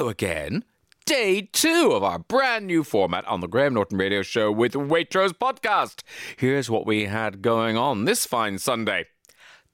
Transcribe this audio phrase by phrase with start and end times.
[0.00, 0.64] Hello again.
[1.04, 5.34] Day two of our brand new format on the Graham Norton Radio Show with Waitrose
[5.34, 6.02] Podcast.
[6.38, 9.08] Here's what we had going on this fine Sunday.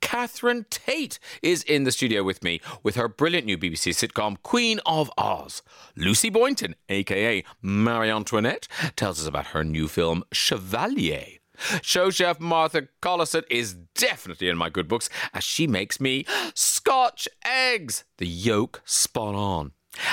[0.00, 4.80] Catherine Tate is in the studio with me with her brilliant new BBC sitcom Queen
[4.84, 5.62] of Oz.
[5.94, 8.66] Lucy Boynton, aka Marie Antoinette,
[8.96, 11.38] tells us about her new film Chevalier.
[11.82, 17.28] Show chef Martha Collison is definitely in my good books as she makes me Scotch
[17.44, 19.70] eggs, the yolk spot on.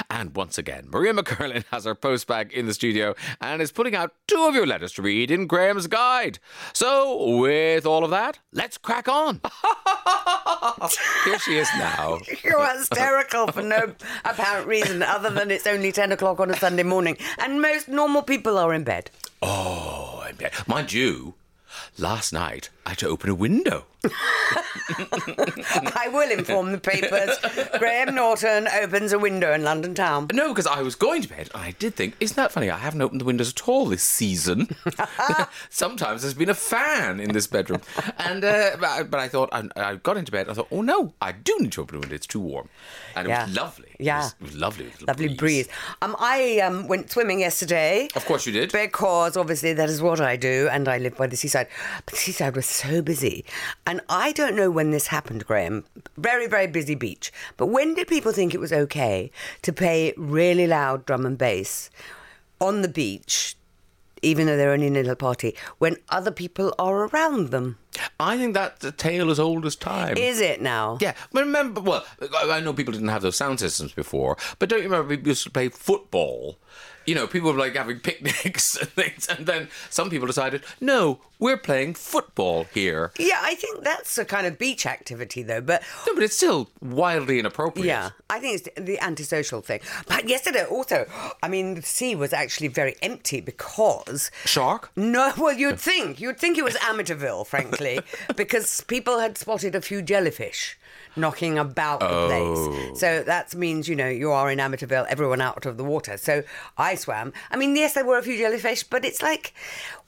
[0.10, 4.14] And once again, Maria McErlane has her postbag in the studio and is putting out
[4.28, 6.40] two of your letters to read in Graham's Guide.
[6.74, 9.41] So, with all of that, let's crack on.
[11.26, 12.20] Here she is now.
[12.44, 13.94] You're hysterical for no
[14.26, 18.22] apparent reason other than it's only 10 o'clock on a Sunday morning and most normal
[18.22, 19.10] people are in bed.
[19.41, 20.54] Oh, I'm dead.
[20.68, 21.34] Mind you,
[21.98, 23.86] last night I had to open a window.
[25.95, 27.38] I will inform the papers.
[27.80, 30.27] Graham Norton opens a window in London town.
[30.34, 32.70] No, because I was going to bed and I did think, isn't that funny?
[32.70, 34.76] I haven't opened the windows at all this season.
[35.70, 37.82] Sometimes there's been a fan in this bedroom.
[38.18, 40.41] And uh, but, but I thought, I, I got into bed.
[40.48, 42.15] and I thought, oh no, I do need to open the window.
[42.15, 42.70] It's too warm.
[43.15, 43.45] And it Yeah.
[43.45, 43.90] was lovely.
[43.99, 44.17] It Yeah.
[44.20, 44.85] was- It was, lovely.
[44.85, 45.67] with a little Lovely breeze.
[46.01, 48.10] Um, I um, went swimming yesterday.
[48.15, 48.71] Of course you did.
[48.71, 51.67] Because obviously that is what I do, and I live by the seaside.
[52.05, 53.45] But the seaside was so busy.
[53.85, 55.86] And I don't know when this happened, Graham.
[56.18, 57.32] Very, very busy beach.
[57.58, 61.90] But when did people think it was okay to play really loud drum and bass
[62.60, 63.55] on the beach,
[64.22, 67.78] even though they're only in a little party, when other people are around them?
[68.19, 70.18] I think that's a tale as old as time.
[70.18, 70.97] Is it now?
[71.02, 74.69] Yeah, but remember, well, I I know people didn't have those sound systems before, but
[74.69, 76.58] don't you remember people used to play football?
[77.06, 81.19] You know, people were like having picnics and things, and then some people decided, no,
[81.38, 83.12] we're playing football here.
[83.19, 85.59] Yeah, I think that's a kind of beach activity, though.
[85.59, 87.85] But No, but it's still wildly inappropriate.
[87.85, 89.81] Yeah, I think it's the antisocial thing.
[90.07, 91.06] But yesterday also,
[91.44, 94.31] I mean, the sea was actually very empty because.
[94.46, 94.90] Shark?
[94.96, 96.22] No, well, you'd think.
[96.22, 97.82] You'd think it was Amateurville, frankly,
[98.35, 100.77] because people had spotted a few jellyfish
[101.16, 102.27] knocking about the Oh.
[102.27, 102.99] place.
[102.99, 106.17] So that means, you know, you are in Amateurville, everyone out of the water.
[106.17, 106.43] So
[106.77, 107.33] I swam.
[107.51, 109.53] I mean, yes, there were a few jellyfish, but it's like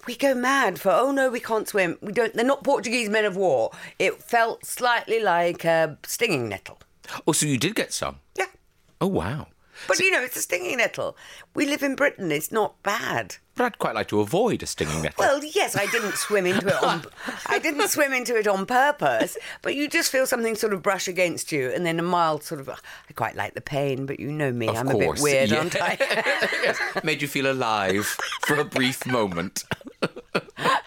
[0.08, 1.97] we go mad for, oh no, we can't swim.
[2.02, 3.72] We don't, they're not Portuguese men of war.
[4.00, 6.80] It felt slightly like a stinging nettle.
[7.28, 8.16] Oh, so you did get some?
[8.35, 8.46] Yeah.
[9.00, 9.47] Oh, wow.
[9.88, 11.18] But you know, it's a stinging nettle.
[11.53, 12.31] We live in Britain.
[12.31, 13.38] It's not bad.
[13.56, 15.16] But I'd quite like to avoid a stinging nettle.
[15.24, 17.03] Well, yes, I didn't swim into it on.
[17.47, 19.38] I didn't swim into it on purpose.
[19.62, 22.59] But you just feel something sort of brush against you, and then a mild sort
[22.59, 22.69] of.
[22.69, 25.59] I quite like the pain, but you know me, Of I'm a bit weird, yeah.
[25.59, 25.97] aren't I?
[26.66, 28.06] Yes, made you feel alive
[28.46, 29.64] for a brief moment.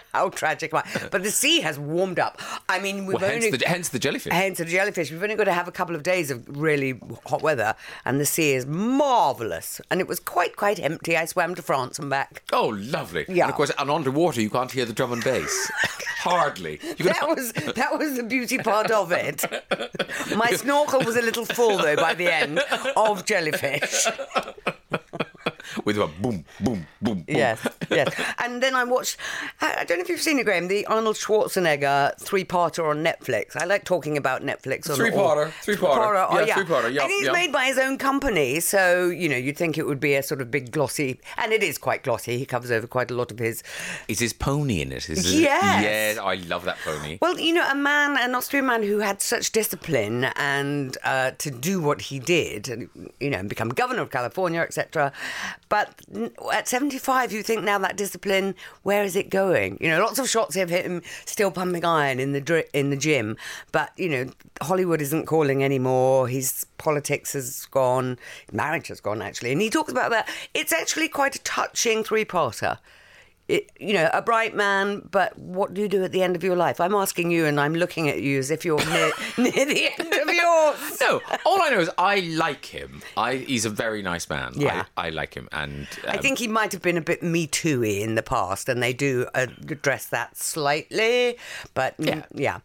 [0.13, 0.73] How tragic!
[0.73, 1.07] am I?
[1.11, 2.41] But the sea has warmed up.
[2.67, 3.57] I mean, we've Well, hence, only.
[3.57, 4.33] the, hence the jellyfish.
[4.33, 5.11] Hence the jellyfish.
[5.11, 7.75] We've only got to have a couple of days of really hot weather,
[8.05, 9.81] and the sea is marvellous.
[9.91, 11.15] And it was quite, quite empty.
[11.15, 12.43] I swam to France and back.
[12.51, 13.25] Oh, lovely.
[13.27, 13.43] Yeah.
[13.45, 15.71] And of course, and underwater, you can't hear the drum and bass.
[16.19, 16.79] Hardly.
[16.97, 19.45] You That was that was the beauty part of it.
[20.35, 22.59] My snorkel was a little full though by the end
[22.97, 24.05] of jellyfish.
[25.85, 27.25] with a boom, boom, boom, boom.
[27.27, 28.13] Yes, yes.
[28.39, 29.17] And then I watched.
[29.61, 30.67] I don't know if you've seen it, Graham.
[30.67, 33.55] The Arnold Schwarzenegger three-parter on Netflix.
[33.55, 34.89] I like talking about Netflix.
[34.89, 36.27] On Three-parter, three-parter.
[36.29, 37.31] oh, Yeah, yeah, three-parter, yeah, and he's yeah.
[37.31, 40.41] made by his own company, so you know you'd think it would be a sort
[40.41, 42.37] of big glossy, and it is quite glossy.
[42.37, 43.63] He covers over quite a lot of his
[44.07, 45.09] Is his pony in it?
[45.09, 45.39] Is it?
[45.39, 45.83] Yes.
[45.83, 47.17] Yes, I love that pony.
[47.21, 51.51] Well, you know, a man, an Austrian man who had such discipline and uh, to
[51.51, 55.11] do what he did, and you know, and become governor of California, etc.
[55.67, 56.01] But
[56.51, 59.77] at seventy-five, you think now that discipline, where is it going?
[59.79, 62.97] You know, lots of shots of him still pumping iron in the dri- in the
[62.97, 63.37] gym,
[63.71, 64.31] but you know,
[64.61, 66.27] Hollywood isn't calling anymore.
[66.27, 68.17] His politics has gone,
[68.51, 70.27] marriage has gone actually, and he talks about that.
[70.55, 72.79] It's actually quite a touching three-parter
[73.49, 76.43] it, you know, a bright man, but what do you do at the end of
[76.43, 76.79] your life?
[76.79, 80.13] I'm asking you, and I'm looking at you as if you're near, near the end
[80.13, 80.97] of yours.
[81.09, 83.01] No, all I know is I like him.
[83.17, 84.51] I he's a very nice man.
[84.55, 84.85] Yeah.
[84.95, 87.47] I, I like him, and I um, think he might have been a bit Me
[87.47, 91.37] Too y in the past, and they do address that slightly.
[91.73, 92.59] But mm, yeah,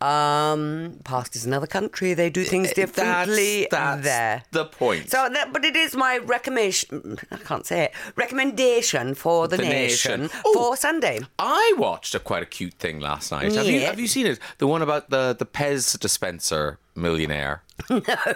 [0.00, 4.44] Um, past is another country; they do things differently that's there.
[4.52, 5.10] the point.
[5.10, 7.18] So that, but it is my recommendation.
[7.30, 7.92] I can't say it.
[8.16, 10.21] Recommendation for the, The nation, nation.
[10.24, 10.52] Ooh.
[10.54, 11.20] for Sunday.
[11.38, 13.52] I watched a quite a cute thing last night.
[13.52, 14.38] Have you have you seen it?
[14.58, 17.62] The one about the the Pez dispenser millionaire.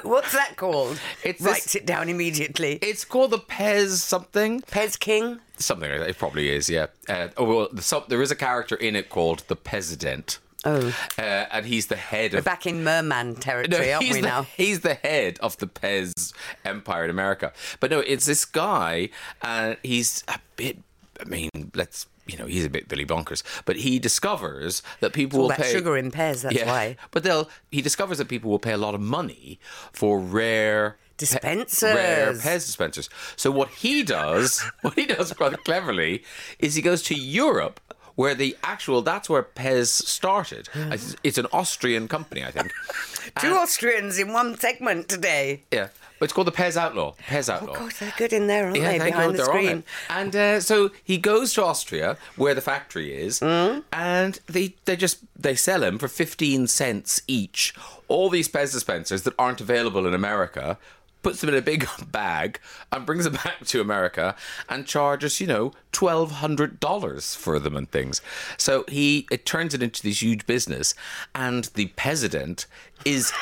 [0.02, 1.00] What's that called?
[1.22, 2.78] It's Write this- it down immediately.
[2.82, 4.60] It's called the Pez something.
[4.62, 5.40] Pez King.
[5.58, 6.10] Something like that.
[6.10, 6.68] It probably is.
[6.68, 6.86] Yeah.
[7.08, 10.38] Uh, oh well, the, some, there is a character in it called the President.
[10.64, 10.92] Oh.
[11.16, 14.42] Uh, and he's the head We're back in merman territory, aren't we the, now?
[14.56, 16.32] He's the head of the Pez
[16.64, 17.52] empire in America.
[17.78, 19.10] But no, it's this guy,
[19.42, 20.78] and he's a bit.
[21.20, 22.06] I mean, let's.
[22.26, 25.96] You know, he's a bit Billy Bonkers, but he discovers that people will pay sugar
[25.96, 26.96] in Pez, that's why.
[27.12, 27.48] But they'll.
[27.70, 29.60] He discovers that people will pay a lot of money
[29.92, 30.90] for rare.
[30.90, 31.94] pe- Dispensers.
[31.94, 33.08] rare Pez dispensers.
[33.36, 36.24] So what he does, what he does rather cleverly,
[36.58, 37.78] is he goes to Europe,
[38.16, 40.66] where the actual that's where Pez started.
[40.72, 40.92] Hmm.
[40.92, 42.72] It's- It's an Austrian company, I think.
[43.40, 45.62] Two Austrians in one segment today.
[45.70, 45.88] Yeah,
[46.20, 47.14] it's called the Pez Outlaw.
[47.28, 47.72] Pez Outlaw.
[47.76, 49.84] Oh, God, they're good in there, aren't Yeah, they, behind God the screen?
[50.10, 53.82] And uh, so he goes to Austria, where the factory is, Mm.
[53.92, 57.74] and they they just they sell him for fifteen cents each.
[58.08, 60.78] All these Pez dispensers that aren't available in America.
[61.22, 62.60] Puts them in a big bag
[62.92, 64.36] and brings them back to America
[64.68, 68.22] and charges, you know, twelve hundred dollars for them and things.
[68.56, 70.94] So he it turns it into this huge business,
[71.34, 72.66] and the president
[73.04, 73.32] is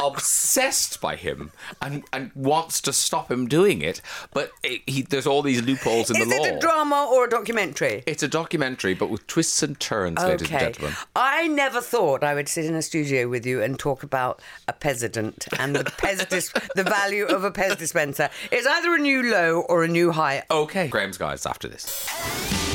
[0.00, 1.50] obsessed by him
[1.82, 4.00] and, and wants to stop him doing it.
[4.32, 6.42] But it, he, there's all these loopholes in Is the law.
[6.44, 8.02] Is it a drama or a documentary?
[8.06, 10.94] it's a documentary, but with twists and turns, ladies and gentlemen.
[11.16, 14.72] I never thought I would sit in a studio with you and talk about a
[14.72, 18.30] peasant and the Pez dis- the value of a Pez dispenser.
[18.52, 20.44] It's either a new low or a new high.
[20.50, 22.08] Okay, Graham's Guide after this.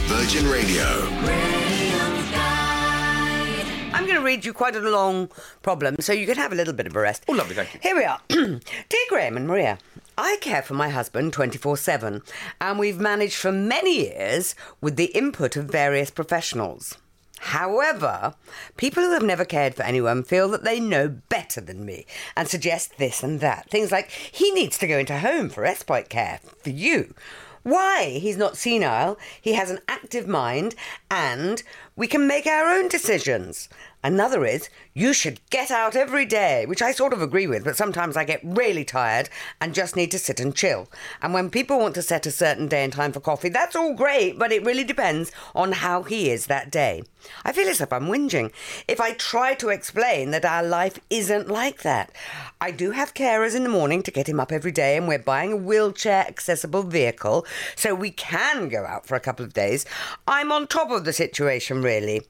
[0.08, 1.93] Virgin Radio.
[3.94, 5.30] I'm going to read you quite a long
[5.62, 7.24] problem so you can have a little bit of a rest.
[7.28, 7.80] Oh, lovely, thank you.
[7.82, 8.20] Here we are.
[8.28, 9.78] Dear Graham and Maria,
[10.18, 12.24] I care for my husband 24 7,
[12.60, 16.98] and we've managed for many years with the input of various professionals.
[17.40, 18.34] However,
[18.78, 22.48] people who have never cared for anyone feel that they know better than me and
[22.48, 23.70] suggest this and that.
[23.70, 27.14] Things like, he needs to go into home for respite care for you.
[27.64, 28.18] Why?
[28.22, 30.76] He's not senile, he has an active mind,
[31.10, 31.64] and
[31.96, 33.70] we can make our own decisions.
[34.06, 37.78] Another is, you should get out every day, which I sort of agree with, but
[37.78, 39.30] sometimes I get really tired
[39.62, 40.90] and just need to sit and chill.
[41.22, 43.94] And when people want to set a certain day and time for coffee, that's all
[43.94, 47.04] great, but it really depends on how he is that day.
[47.46, 48.52] I feel as if I'm whinging
[48.90, 52.12] if I try to explain that our life isn't like that.
[52.60, 55.20] I do have carers in the morning to get him up every day, and we're
[55.20, 57.46] buying a wheelchair accessible vehicle
[57.78, 59.86] so we can go out for a couple of days.
[60.28, 62.22] I'm on top of the situation, really.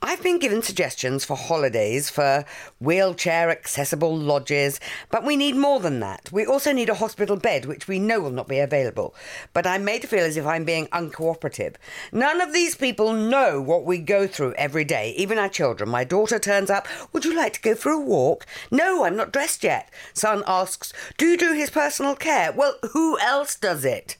[0.00, 2.44] I've been given suggestions for holidays for
[2.80, 6.30] wheelchair accessible lodges, but we need more than that.
[6.32, 9.14] We also need a hospital bed, which we know will not be available.
[9.52, 11.76] But I'm made to feel as if I'm being uncooperative.
[12.12, 15.90] None of these people know what we go through every day, even our children.
[15.90, 18.46] My daughter turns up, Would you like to go for a walk?
[18.70, 19.90] No, I'm not dressed yet.
[20.12, 22.52] Son asks, Do you do his personal care?
[22.52, 24.16] Well, who else does it?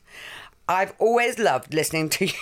[0.69, 2.32] I've always loved listening to you,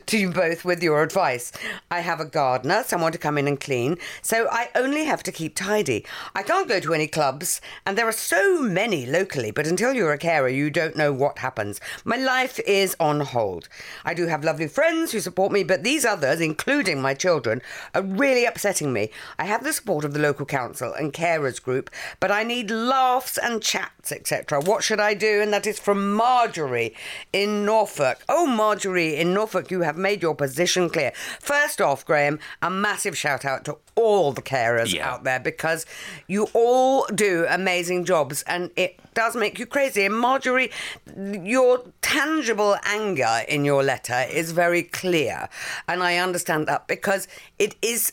[0.06, 1.52] to you both with your advice.
[1.90, 5.32] I have a gardener, someone to come in and clean, so I only have to
[5.32, 6.04] keep tidy.
[6.34, 10.12] I can't go to any clubs, and there are so many locally, but until you're
[10.12, 11.80] a carer, you don't know what happens.
[12.04, 13.70] My life is on hold.
[14.04, 17.62] I do have lovely friends who support me, but these others, including my children,
[17.94, 19.10] are really upsetting me.
[19.38, 21.88] I have the support of the local council and carers group,
[22.20, 24.60] but I need laughs and chats, etc.
[24.60, 25.40] What should I do?
[25.40, 26.94] And that is from Marjorie
[27.32, 28.18] in Norfolk.
[28.28, 31.12] Oh, Marjorie in Norfolk, you have made your position clear.
[31.40, 35.10] First off, Graham, a massive shout out to all the carers Yeah.
[35.10, 35.86] out there because
[36.26, 40.04] you all do amazing jobs and it does make you crazy.
[40.04, 40.70] And Marjorie,
[41.16, 45.48] your tangible anger in your letter is very clear.
[45.88, 47.26] And I understand that because
[47.58, 48.12] it is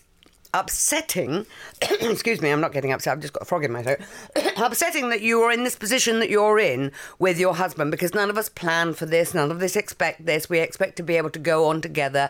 [0.54, 1.46] upsetting.
[1.82, 3.14] excuse me, I'm not getting upset.
[3.14, 4.00] I've just got a frog in my throat.
[4.58, 8.30] upsetting that you are in this position that you're in with your husband because none
[8.30, 9.34] of us plan for this.
[9.34, 10.50] None of us expect this.
[10.50, 12.30] We expect to be able to go on together,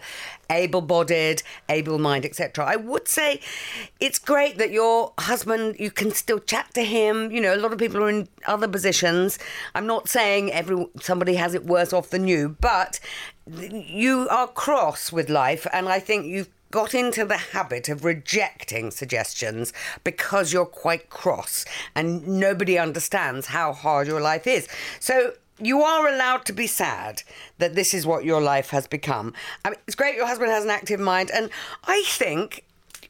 [0.49, 2.65] able-bodied, able-minded, etc.
[2.65, 3.41] I would say
[3.99, 7.31] it's great that your husband you can still chat to him.
[7.31, 9.37] You know, a lot of people are in other positions.
[9.75, 12.99] I'm not saying every somebody has it worse off than you, but
[13.45, 18.89] you are cross with life, and I think you've got into the habit of rejecting
[18.89, 19.71] suggestions
[20.03, 24.67] because you're quite cross and nobody understands how hard your life is.
[24.99, 27.21] So you are allowed to be sad
[27.59, 29.35] that this is what your life has become.
[29.63, 31.51] I mean, it's great your husband has an active mind, and
[31.83, 32.63] I think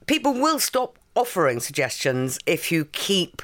[0.08, 3.42] people will stop offering suggestions if you keep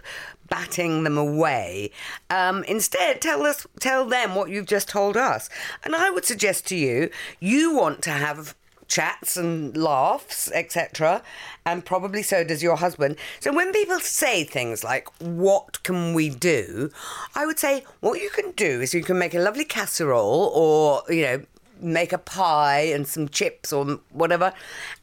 [0.50, 1.92] batting them away.
[2.30, 5.50] Um, instead, tell us, tell them what you've just told us.
[5.86, 7.10] And I would suggest to you,
[7.40, 8.56] you want to have
[8.90, 11.22] chats and laughs, etc.,
[11.66, 13.16] and probably so does your husband.
[13.40, 16.92] So when people say things like, What can we do?
[17.36, 21.04] I would say, What you can do is you can make a lovely casserole or,
[21.08, 21.42] you know,
[21.82, 24.54] make a pie and some chips or whatever,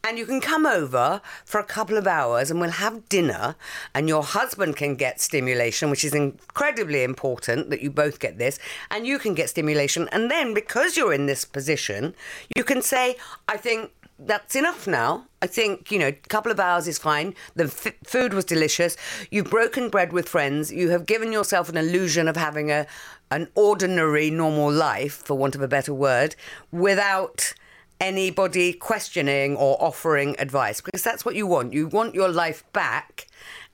[0.03, 3.55] and you can come over for a couple of hours and we'll have dinner,
[3.93, 8.59] and your husband can get stimulation, which is incredibly important that you both get this,
[8.91, 10.07] and you can get stimulation.
[10.11, 12.13] And then because you're in this position,
[12.55, 13.17] you can say,
[13.47, 15.25] I think that's enough now.
[15.41, 17.35] I think, you know, a couple of hours is fine.
[17.55, 18.97] The f- food was delicious.
[19.29, 20.71] You've broken bread with friends.
[20.71, 22.87] You have given yourself an illusion of having a
[23.29, 26.33] an ordinary, normal life, for want of a better word,
[26.71, 27.53] without
[27.99, 30.79] anybody questioning or offering advice.
[30.81, 31.73] Because that's what you want.
[31.73, 33.26] You want your life back.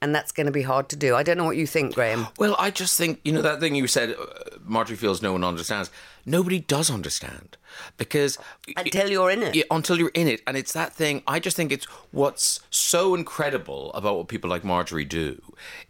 [0.04, 1.16] And that's going to be hard to do.
[1.16, 2.28] I don't know what you think, Graham.
[2.38, 4.26] Well, I just think, you know, that thing you said, uh,
[4.66, 5.90] Marjorie feels no one understands.
[6.26, 7.56] Nobody does understand
[7.96, 8.38] because.
[8.76, 9.66] Until you're in it.
[9.72, 10.42] Until you're in it.
[10.46, 14.66] And it's that thing, I just think it's what's so incredible about what people like
[14.66, 15.42] Marjorie do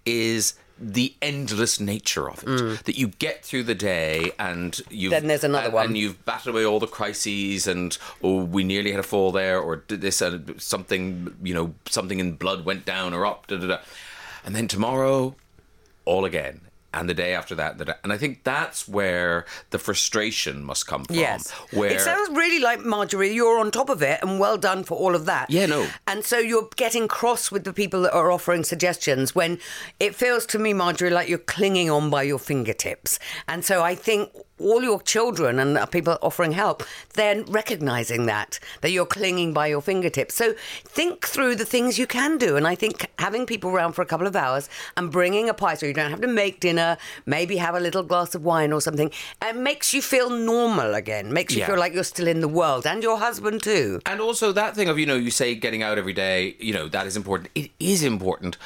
[0.06, 0.54] is
[0.92, 2.48] the endless nature of it.
[2.48, 2.84] Mm.
[2.84, 5.86] That you get through the day and you Then there's another and, one.
[5.88, 9.60] and you've battled away all the crises and oh we nearly had a fall there
[9.60, 13.58] or did this and something you know something in blood went down or up da,
[13.58, 13.78] da, da.
[14.46, 15.36] and then tomorrow
[16.06, 16.62] all again
[16.94, 21.06] and the day after that, that and I think that's where the frustration must come
[21.06, 21.16] from.
[21.16, 21.52] Yes.
[21.72, 24.98] Where It sounds really like Marjorie, you're on top of it and well done for
[24.98, 25.50] all of that.
[25.50, 25.88] Yeah, no.
[26.08, 29.60] And so you're getting cross with the people that are offering suggestions when
[30.00, 33.20] it feels to me, Marjorie, like you're clinging on by your fingertips.
[33.48, 34.30] And so I think
[34.60, 36.84] all your children and uh, people offering help,
[37.16, 40.36] they're recognizing that, that you're clinging by your fingertips.
[40.36, 42.56] So think through the things you can do.
[42.56, 45.74] And I think having people around for a couple of hours and bringing a pie
[45.74, 48.80] so you don't have to make dinner, maybe have a little glass of wine or
[48.82, 51.68] something, it makes you feel normal again, makes you Yeah.
[51.68, 54.02] feel like you're still in the world and your husband too.
[54.06, 56.88] And also that thing of, you know, you say getting out every day, you know,
[56.90, 57.50] that is important.
[57.56, 58.58] It is important.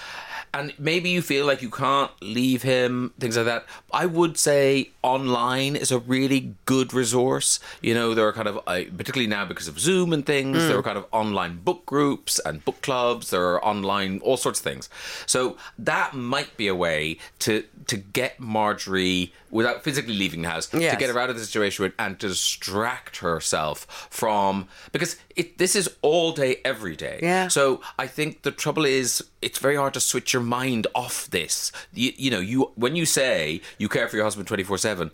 [0.57, 3.65] And maybe you feel like you can't leave him, things like that.
[3.93, 7.59] I would say online is a really good resource.
[7.81, 10.77] You know, there are kind of, uh, particularly now because of Zoom and things, there
[10.77, 13.29] are kind of online book groups and book clubs.
[13.29, 14.89] There are online, all sorts of things.
[15.27, 20.65] So that might be a way to to get Marjorie, without physically leaving the house,
[20.67, 25.75] to get her out of the situation and to distract herself from because it this
[25.75, 27.19] is all day every day.
[27.21, 27.47] Yeah.
[27.47, 31.71] So I think the trouble is it's very hard to switch your mind off this.
[31.93, 35.11] You, you know, you when you say you care for your husband twenty four seven,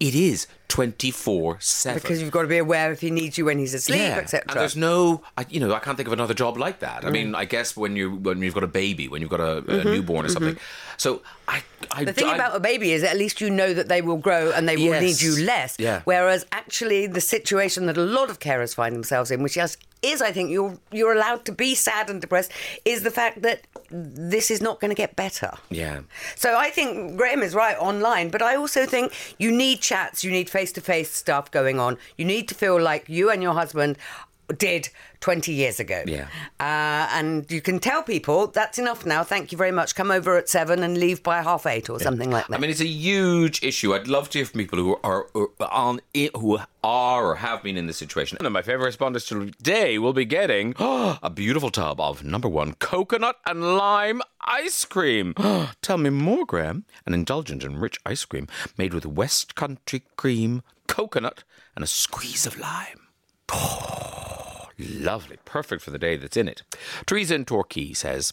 [0.00, 2.00] it is twenty four seven.
[2.02, 4.44] Because you've got to be aware if he needs you when he's asleep, Yeah, etc.
[4.48, 7.04] and there's no, I, you know, I can't think of another job like that.
[7.04, 9.58] I mean, I guess when you when you've got a baby, when you've got a,
[9.80, 10.58] a newborn or something.
[10.96, 13.72] So I, I Mm-hmm, The thing I- about a baby is at least you know
[13.74, 15.02] that they will grow and they will Yes.
[15.02, 15.76] need you less.
[15.78, 16.00] Yeah.
[16.04, 20.20] Whereas actually the situation that a lot of carers find themselves in, which is, is
[20.22, 22.50] I think you're you're allowed to be sad and depressed,
[22.84, 23.58] is the fact that
[23.90, 25.52] this is not going to get better.
[25.70, 26.00] yeah.
[26.36, 30.30] So I think Graham is right online, but I also think you need chats, you
[30.30, 31.98] need face to face stuff going on.
[32.16, 33.98] You need to feel like you and your husband
[34.58, 34.88] did
[35.20, 36.02] 20 years ago.
[36.06, 36.28] Yeah.
[36.60, 39.24] Uh, and you can tell people that's enough now.
[39.24, 39.94] Thank you very much.
[39.94, 42.56] Come over at seven and leave by half eight or something like that.
[42.56, 43.94] I mean, it's a huge issue.
[43.94, 47.62] I'd love to hear from people who are, are on it, who are or have
[47.62, 48.36] been in this situation.
[48.38, 53.36] And my favorite respondents today will be getting a beautiful tub of number one coconut
[53.46, 55.34] and lime ice cream.
[55.82, 56.84] Tell me more, Graham.
[57.06, 58.46] An indulgent and rich ice cream
[58.76, 63.08] made with West Country cream, coconut, and a squeeze of lime.
[64.78, 65.38] Lovely.
[65.44, 66.62] Perfect for the day that's in it.
[67.06, 68.32] Teresa in Torquay says,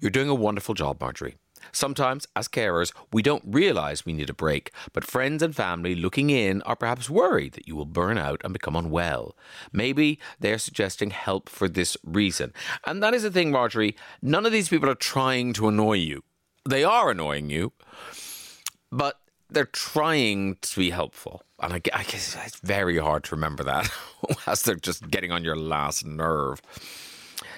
[0.00, 1.36] You're doing a wonderful job, Marjorie.
[1.72, 6.30] Sometimes, as carers, we don't realise we need a break, but friends and family looking
[6.30, 9.36] in are perhaps worried that you will burn out and become unwell.
[9.72, 12.52] Maybe they're suggesting help for this reason.
[12.86, 13.96] And that is the thing, Marjorie.
[14.22, 16.22] None of these people are trying to annoy you.
[16.68, 17.72] They are annoying you,
[18.90, 21.42] but they're trying to be helpful.
[21.60, 23.90] And I, I guess it's very hard to remember that
[24.46, 26.62] as they're just getting on your last nerve.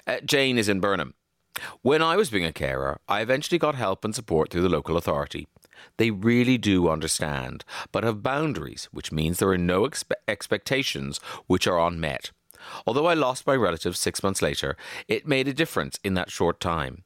[0.07, 1.15] Uh, Jane is in Burnham.
[1.83, 4.97] When I was being a carer, I eventually got help and support through the local
[4.97, 5.47] authority.
[5.97, 11.67] They really do understand, but have boundaries, which means there are no expe- expectations which
[11.67, 12.31] are unmet.
[12.87, 14.77] Although I lost my relative six months later,
[15.09, 17.05] it made a difference in that short time.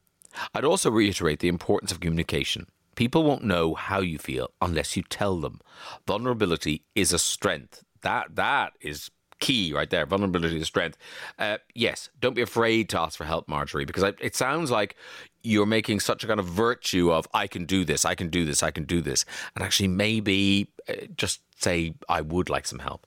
[0.52, 2.66] I'd also reiterate the importance of communication.
[2.94, 5.60] People won't know how you feel unless you tell them.
[6.06, 7.84] Vulnerability is a strength.
[8.02, 9.10] That that is
[9.40, 10.06] key right there.
[10.06, 10.96] Vulnerability is strength.
[11.38, 14.96] Uh, yes, don't be afraid to ask for help, Marjorie, because I, it sounds like
[15.42, 18.44] you're making such a kind of virtue of I can do this, I can do
[18.44, 19.24] this, I can do this,
[19.54, 23.06] and actually maybe uh, just say I would like some help.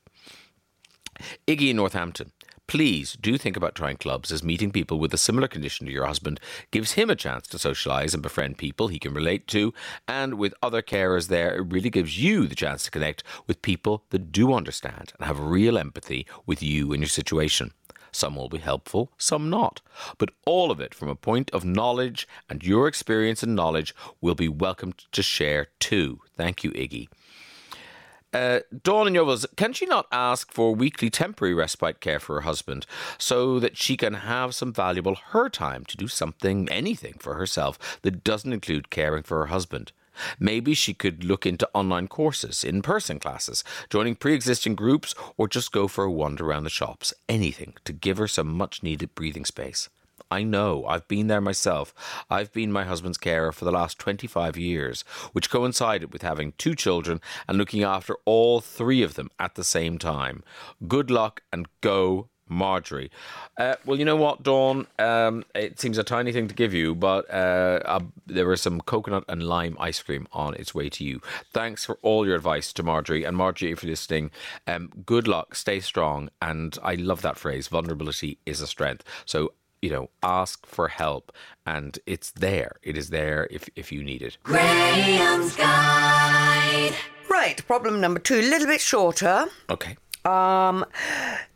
[1.48, 2.32] Iggy in Northampton.
[2.68, 6.06] Please do think about trying clubs as meeting people with a similar condition to your
[6.06, 6.38] husband
[6.70, 9.74] gives him a chance to socialise and befriend people he can relate to.
[10.06, 14.04] And with other carers there, it really gives you the chance to connect with people
[14.10, 17.72] that do understand and have real empathy with you and your situation.
[18.12, 19.80] Some will be helpful, some not.
[20.18, 24.36] But all of it from a point of knowledge, and your experience and knowledge will
[24.36, 26.20] be welcomed to share too.
[26.36, 27.08] Thank you, Iggy.
[28.38, 32.42] Uh, Dawn and Yeovil, can she not ask for weekly temporary respite care for her
[32.42, 32.86] husband
[33.18, 38.00] so that she can have some valuable her time to do something, anything for herself
[38.04, 39.92] that doesn't include caring for her husband?
[40.40, 45.48] Maybe she could look into online courses, in person classes, joining pre existing groups, or
[45.48, 47.16] just go for a wander around the shops.
[47.28, 49.90] Anything to give her some much needed breathing space.
[50.30, 51.94] I know, I've been there myself.
[52.30, 55.02] I've been my husband's carer for the last 25 years,
[55.34, 59.64] which coincided with having two children and looking after all three of them at the
[59.64, 60.44] same time.
[60.88, 63.12] Good luck and go Marjorie.
[63.58, 64.88] Uh, well, you know what, Dawn?
[65.00, 67.80] Um, it seems a tiny thing to give you, but uh,
[68.34, 71.22] uh, some coconut and lime ice cream on its way to you.
[71.54, 73.24] Thanks for all your advice to Marjorie.
[73.24, 74.32] And Marjorie, if you're listening,
[74.66, 76.30] um, good luck, stay strong.
[76.42, 79.04] And I love that phrase vulnerability is a strength.
[79.26, 81.32] So, you know, ask for help,
[81.66, 82.74] and it's there.
[82.84, 84.38] It is there if, if you need it.
[84.44, 86.94] Graham's Guide.
[87.30, 89.46] Right, problem number two, a little bit shorter.
[89.70, 89.98] Okay.
[90.26, 90.86] Um,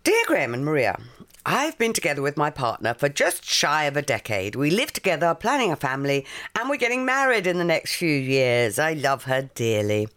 [0.03, 0.97] dear Graham and Maria,
[1.45, 4.55] I've been together with my partner for just shy of a decade.
[4.55, 6.25] We live together, planning a family,
[6.55, 8.77] and we're getting married in the next few years.
[8.77, 10.07] I love her dearly.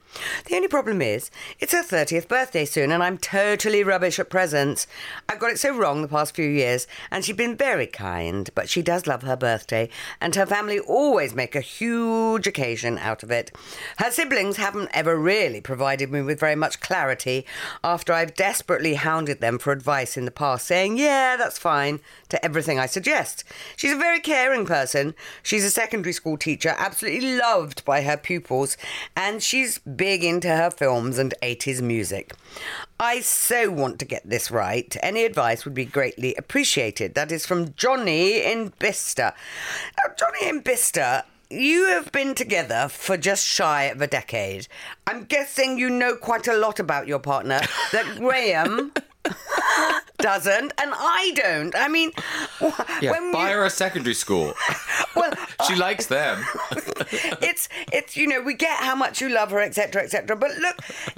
[0.46, 4.86] The only problem is, it's her 30th birthday soon, and I'm totally rubbish at presents.
[5.28, 8.68] I've got it so wrong the past few years, and she's been very kind, but
[8.68, 9.88] she does love her birthday,
[10.20, 13.50] and her family always make a huge occasion out of it.
[13.98, 17.46] Her siblings haven't ever really provided me with very much clarity
[17.82, 22.44] after I've desperately hounded them for advice in the past, saying, yeah, that's fine, to
[22.44, 23.44] everything I suggest.
[23.76, 25.14] She's a very caring person.
[25.42, 28.76] She's a secondary school teacher, absolutely loved by her pupils,
[29.16, 32.34] and she's big into her films and 80s music.
[33.00, 34.94] I so want to get this right.
[35.02, 37.14] Any advice would be greatly appreciated.
[37.14, 39.32] That is from Johnny in Bicester.
[39.96, 44.68] Now, Johnny in Bicester, you have been together for just shy of a decade.
[45.06, 47.60] I'm guessing you know quite a lot about your partner
[47.92, 48.92] that Graham
[50.18, 51.74] doesn't, and I don't.
[51.76, 52.12] I mean,
[53.00, 54.54] Yeah, when buy you- her a secondary school.
[55.16, 55.32] well,
[55.66, 56.44] she likes them.
[57.42, 60.76] it's it's you know we get how much you love her etc etc but look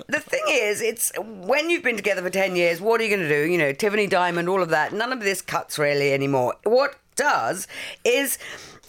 [0.08, 3.28] the thing is it's when you've been together for 10 years what are you going
[3.28, 6.54] to do you know tiffany diamond all of that none of this cuts really anymore
[6.64, 7.66] what does
[8.04, 8.38] is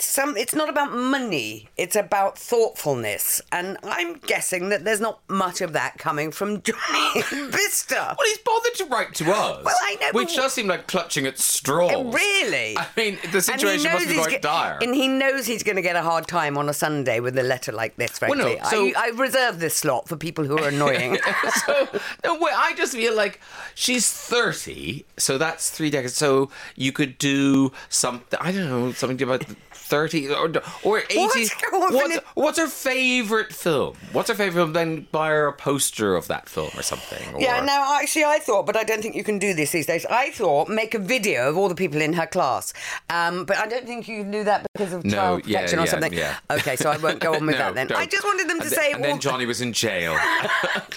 [0.02, 5.62] some it's not about money it's about thoughtfulness and i'm guessing that there's not much
[5.62, 7.96] of that coming from johnny Bicester.
[7.96, 9.64] Well, he's bothered to write to us.
[9.64, 11.92] Well, I know, Which does seem like clutching at straws.
[11.94, 12.78] Uh, really?
[12.78, 14.80] I mean, the situation must be quite go- dire.
[14.82, 17.44] And he knows he's going to get a hard time on a Sunday with a
[17.44, 20.68] letter like this, Well, no, so- I, I reserve this slot for people who are
[20.68, 21.18] annoying.
[21.66, 21.88] so
[22.24, 23.40] no I just feel like
[23.76, 26.16] she's thirty, so that's three decades.
[26.16, 28.40] So you could do something.
[28.42, 29.46] I don't know something about
[29.88, 30.52] thirty or
[30.84, 31.48] or eighty.
[31.72, 31.94] What?
[31.94, 33.96] What's, what's her favorite film?
[34.12, 34.74] What's her favorite film?
[34.74, 37.40] Then buy her a poster of that film or something.
[37.40, 39.86] Yeah, or- now actually, I thought, but I don't think you can do this these
[39.86, 40.06] days.
[40.10, 42.74] I thought make a video of all the people in her class,
[43.10, 45.80] um, but I don't think you can do that because of No, child yeah, protection
[45.80, 46.14] or yeah, something.
[46.14, 46.38] yeah.
[46.52, 47.88] Okay, so I won't go on with No, that then.
[47.88, 47.98] don't.
[48.00, 48.92] I just wanted them to and say.
[48.92, 50.16] Then, and then Johnny was in jail.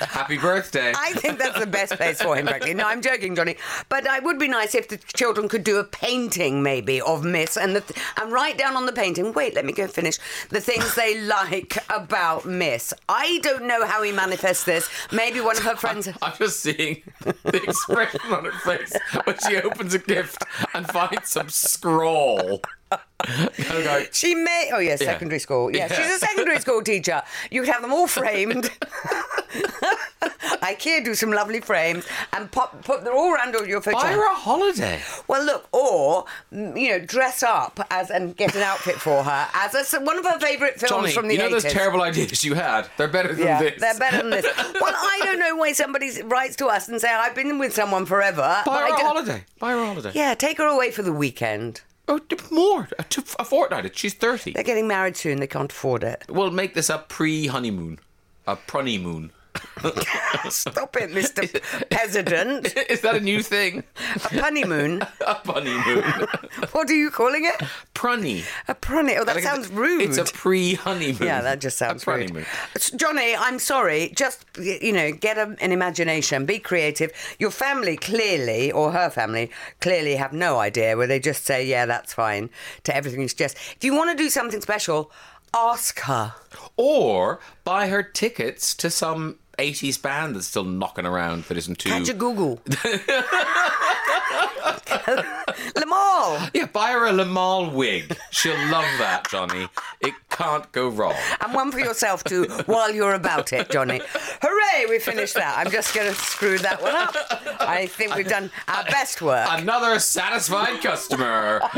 [0.00, 0.92] Happy birthday.
[0.96, 2.74] I think that's the best place for him, frankly.
[2.74, 3.57] No, I'm joking, Johnny.
[3.88, 7.57] But it would be nice if the children could do a painting, maybe, of Miss
[7.57, 9.32] and the th- and write down on the painting.
[9.32, 10.18] Wait, let me go finish
[10.50, 12.92] the things they like about Miss.
[13.08, 14.88] I don't know how he manifests this.
[15.12, 16.08] Maybe one of her friends.
[16.22, 18.92] I'm just seeing the expression on her face
[19.24, 22.60] when she opens a gift and finds some scroll.
[22.90, 24.70] Kind of go, She may.
[24.72, 25.70] Oh, yeah, secondary school.
[25.70, 25.96] Yeah, Yeah.
[25.96, 27.22] she's a secondary school teacher.
[27.50, 28.70] You could have them all framed.
[30.62, 34.03] I IKEA do some lovely frames and pop, put them all around all your photos.
[34.03, 35.00] buy her a holiday.
[35.26, 39.48] Well, look, or mm, you know, dress up as and get an outfit for her
[39.55, 41.62] as a, one of her favourite films Johnny, from the you know 80s.
[41.62, 42.88] those terrible ideas you had?
[42.98, 43.81] They're better than yeah, this.
[43.81, 44.44] they're better than this.
[44.44, 48.05] well, I don't know why somebody writes to us and say I've been with someone
[48.07, 48.62] forever.
[48.66, 49.44] Buy her a holiday.
[49.59, 50.12] Buy her a holiday.
[50.14, 51.81] Yeah, take her away for the weekend.
[52.08, 52.18] Oh,
[52.50, 52.88] more.
[52.98, 53.96] A, two, a fortnight.
[53.96, 54.52] She's 30.
[54.52, 55.38] They're getting married soon.
[55.38, 56.24] They can't afford it.
[56.28, 57.98] We'll make this a pre honeymoon.
[58.46, 59.32] A prunny moon.
[60.51, 61.90] Stop it, Mr.
[61.90, 62.77] President.
[62.90, 63.83] Is that a new thing?
[64.16, 65.03] A honeymoon.
[65.27, 66.03] A honeymoon.
[66.73, 67.57] What are you calling it?
[67.94, 68.44] Prunny.
[68.68, 69.16] A prunny.
[69.18, 70.03] Oh, that sounds rude.
[70.03, 71.27] It's a pre-honeymoon.
[71.27, 72.31] Yeah, that just sounds a rude.
[72.31, 72.46] honeymoon.
[72.96, 74.12] Johnny, I'm sorry.
[74.14, 77.12] Just, you know, get a, an imagination, be creative.
[77.38, 81.87] Your family clearly, or her family, clearly have no idea where they just say, yeah,
[81.87, 82.51] that's fine,
[82.85, 83.57] to everything you suggest.
[83.77, 85.11] If you want to do something special,
[85.55, 86.35] ask her.
[86.77, 91.90] Or buy her tickets to some 80s band that's still knocking around that isn't too.
[91.90, 92.59] Kajagoogoo.
[94.90, 96.51] Limahl.
[96.55, 98.16] Yeah, buy her a Limahl wig.
[98.31, 99.68] She'll love that, Johnny.
[100.01, 101.14] It can't go wrong.
[101.40, 104.01] And one for yourself too while you're about it, Johnny.
[104.42, 105.59] Hooray, we finished that.
[105.59, 107.14] I'm just going to screw that one up.
[107.61, 109.46] I think we've done our best work.
[109.51, 111.61] Another satisfied customer.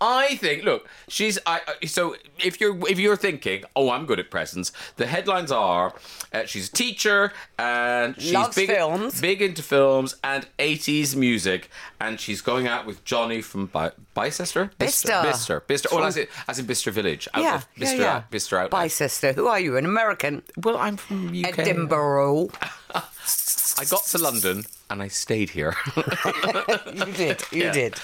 [0.00, 0.64] I think.
[0.64, 1.38] Look, she's.
[1.46, 4.72] I- so if you're if you're thinking, oh, I'm good at presents.
[4.96, 5.83] The headlines are,
[6.32, 9.20] uh, she's a teacher and she's Loves big films.
[9.20, 11.70] big into films and 80s music,
[12.00, 14.70] and she's going out with Johnny from Bi- Bicester.
[14.78, 15.20] Bicester.
[15.22, 15.60] Bicester.
[15.60, 15.88] Bicester.
[15.92, 17.28] Oh, as in, as in Bicester Village.
[17.34, 18.22] Out yeah, of yeah, Bicester, yeah.
[18.30, 18.70] Bicester outlet.
[18.70, 19.32] Bye, sister.
[19.32, 19.76] Who are you?
[19.76, 20.42] An American?
[20.56, 21.58] Well, I'm from UK.
[21.58, 22.50] Edinburgh.
[22.94, 25.74] I got to London and I stayed here.
[26.94, 27.42] You did.
[27.50, 27.72] You Yeah.
[27.72, 27.94] did.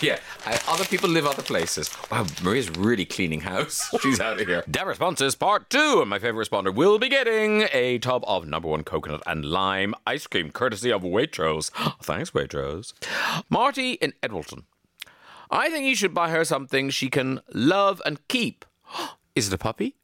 [0.00, 1.90] yeah, I, other people live other places.
[2.10, 3.88] Wow, Maria's really cleaning house.
[4.00, 4.64] She's out of here.
[4.70, 8.68] Dev responses part two, and my favorite responder will be getting a tub of number
[8.68, 11.70] one coconut and lime ice cream, courtesy of Waitrose.
[12.02, 12.92] Thanks, Waitrose.
[13.50, 14.64] Marty in Edwalton.
[15.50, 18.64] I think you should buy her something she can love and keep.
[19.34, 19.94] Is it a puppy?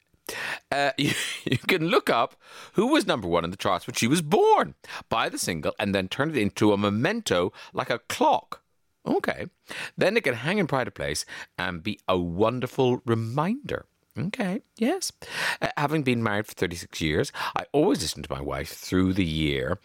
[0.70, 1.12] Uh, you,
[1.44, 2.36] you can look up
[2.74, 4.74] who was number one in the charts when she was born,
[5.08, 8.62] buy the single, and then turn it into a memento like a clock.
[9.06, 9.46] Okay.
[9.96, 11.24] Then it can hang in pride of place
[11.58, 13.86] and be a wonderful reminder.
[14.16, 15.10] Okay, yes.
[15.60, 19.24] Uh, having been married for 36 years, I always listen to my wife through the
[19.24, 19.80] year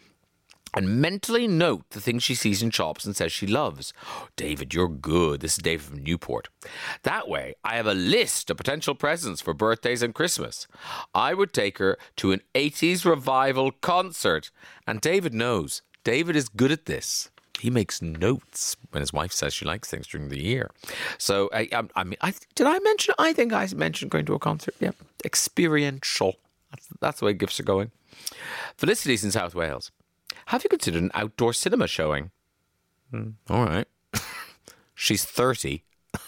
[0.74, 3.92] and mentally note the things she sees in shops and says she loves.
[4.36, 5.40] David, you're good.
[5.40, 6.48] This is David from Newport.
[7.02, 10.66] That way, I have a list of potential presents for birthdays and Christmas.
[11.14, 14.50] I would take her to an 80s revival concert.
[14.86, 15.82] And David knows.
[16.04, 17.30] David is good at this.
[17.60, 20.70] He makes notes when his wife says she likes things during the year.
[21.18, 23.14] So, I, I, I mean, I, did I mention?
[23.18, 24.74] I think I mentioned going to a concert.
[24.80, 24.92] Yeah,
[25.24, 26.36] experiential.
[26.70, 27.90] That's, that's the way gifts are going.
[28.78, 29.90] Felicity's in South Wales.
[30.50, 32.32] Have you considered an outdoor cinema showing?
[33.12, 33.86] Hmm, all right.
[34.96, 35.84] She's 30.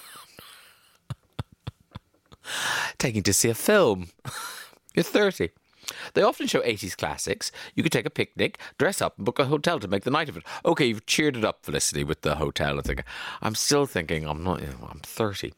[2.98, 4.10] Taking to see a film.
[4.94, 5.50] You're 30.
[6.14, 7.50] They often show 80s classics.
[7.74, 10.28] You could take a picnic, dress up, and book a hotel to make the night
[10.28, 10.44] of it.
[10.64, 12.78] Okay, you've cheered it up, Felicity, with the hotel.
[12.78, 13.04] I think
[13.40, 14.60] I'm still thinking I'm not.
[14.60, 15.52] You know, I'm 30.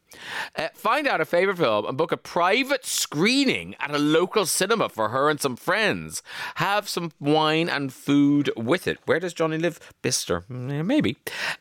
[0.57, 4.89] Uh, find out a favorite film and book a private screening at a local cinema
[4.89, 6.23] for her and some friends.
[6.57, 8.99] Have some wine and food with it.
[9.07, 9.79] Where does Johnny live?
[10.03, 11.17] Bicester, Mm, maybe.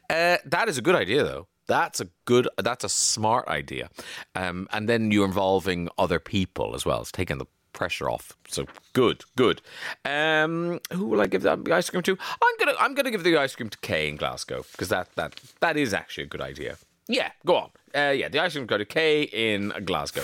[0.10, 1.48] Uh, that is a good idea, though.
[1.66, 2.48] That's a good.
[2.58, 3.90] That's a smart idea,
[4.36, 7.00] um, and then you're involving other people as well.
[7.02, 8.34] It's taking the pressure off.
[8.48, 9.62] So good, good.
[10.06, 12.18] Um, who will I give that ice cream to?
[12.42, 12.74] I'm gonna.
[12.80, 15.94] I'm gonna give the ice cream to Kay in Glasgow because that that that is
[15.94, 16.78] actually a good idea.
[17.08, 17.70] Yeah, go on.
[17.96, 20.24] Uh, yeah, the ice cream go to Kay in Glasgow.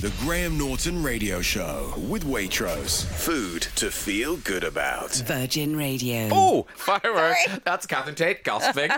[0.00, 3.04] The Graham Norton Radio Show with Waitrose.
[3.04, 5.12] Food to feel good about.
[5.26, 6.28] Virgin Radio.
[6.32, 7.46] Oh, fireworks.
[7.64, 8.90] That's Catherine Tate gossiping.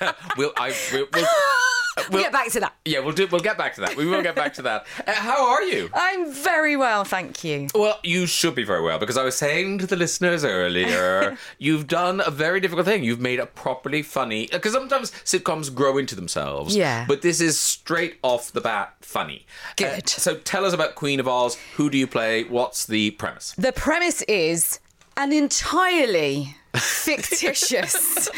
[0.38, 1.26] we'll, I, we'll, we'll,
[2.10, 2.74] We'll get back to that.
[2.84, 3.26] yeah, we'll do.
[3.26, 3.96] We'll get back to that.
[3.96, 4.86] We will get back to that.
[5.08, 5.88] Uh, how are you?
[5.94, 7.68] I'm very well, thank you.
[7.74, 11.86] Well, you should be very well because I was saying to the listeners earlier, you've
[11.86, 13.04] done a very difficult thing.
[13.04, 16.76] You've made a properly funny because sometimes sitcoms grow into themselves.
[16.76, 17.04] Yeah.
[17.08, 19.46] But this is straight off the bat funny.
[19.70, 20.08] Uh, Good.
[20.08, 21.56] so tell us about Queen of Oz.
[21.76, 22.44] Who do you play?
[22.44, 23.54] What's the premise?
[23.56, 24.80] The premise is
[25.16, 28.28] an entirely fictitious,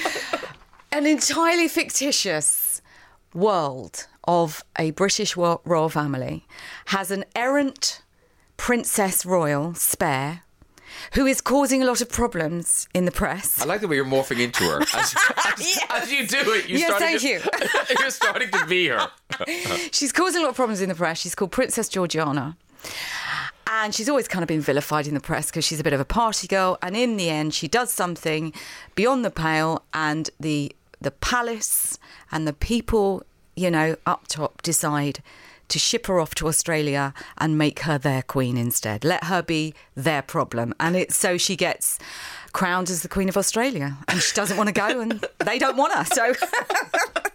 [0.93, 2.70] an entirely fictitious
[3.35, 6.47] world of a British royal family
[6.87, 8.03] has an errant
[8.57, 10.43] princess royal spare
[11.15, 13.61] who is causing a lot of problems in the press.
[13.61, 14.83] I like the way you're morphing into her.
[14.83, 15.15] As,
[15.47, 19.09] as, as you do it, you're Yes, starting thank to, you're starting to be her.
[19.93, 21.21] She's causing a lot of problems in the press.
[21.21, 22.57] She's called Princess Georgiana.
[23.73, 26.01] And she's always kind of been vilified in the press because she's a bit of
[26.01, 26.77] a party girl.
[26.83, 28.53] And in the end, she does something
[28.97, 31.99] beyond the pale, and the the palace
[32.31, 33.23] and the people,
[33.57, 35.23] you know, up top decide
[35.69, 39.05] to ship her off to Australia and make her their queen instead.
[39.05, 40.75] Let her be their problem.
[40.79, 41.99] And it's so she gets
[42.53, 43.97] crowned as the Queen of Australia.
[44.09, 46.05] And she doesn't want to go, and they don't want her.
[46.05, 46.33] So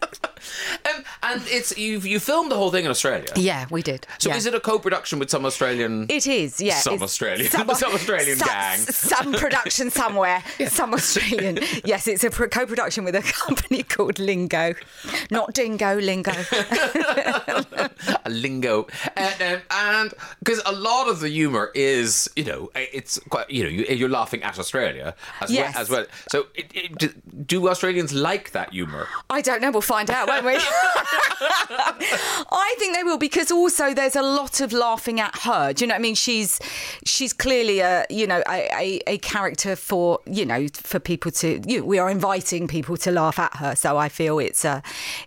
[0.85, 1.99] Um, and it's you.
[1.99, 3.27] You filmed the whole thing in Australia.
[3.35, 4.05] Yeah, we did.
[4.19, 4.35] So yeah.
[4.35, 6.05] is it a co-production with some Australian?
[6.09, 6.75] It is, yeah.
[6.75, 8.77] Some Australian- some Australian some, gang.
[8.79, 10.43] Some production somewhere.
[10.67, 11.59] Some Australian.
[11.83, 14.73] Yes, it's a co-production with a company called Lingo,
[15.31, 16.31] not Dingo, Lingo.
[18.25, 23.19] a lingo, and um, and because a lot of the humor is, you know, it's
[23.29, 25.04] quite, you know, you're laughing at Australia
[25.41, 25.73] as Yes.
[25.73, 26.05] well as well.
[26.29, 27.13] So, it, it, do-
[27.45, 29.07] do Australians like that humor?
[29.29, 29.71] I don't know.
[29.71, 30.57] We'll find out, won't we?
[31.39, 35.73] I think they will because also there's a lot of laughing at her.
[35.73, 36.15] Do you know what I mean?
[36.15, 36.59] She's
[37.05, 41.61] she's clearly a you know a, a, a character for you know for people to
[41.67, 43.75] you we are inviting people to laugh at her.
[43.75, 44.81] So I feel it's a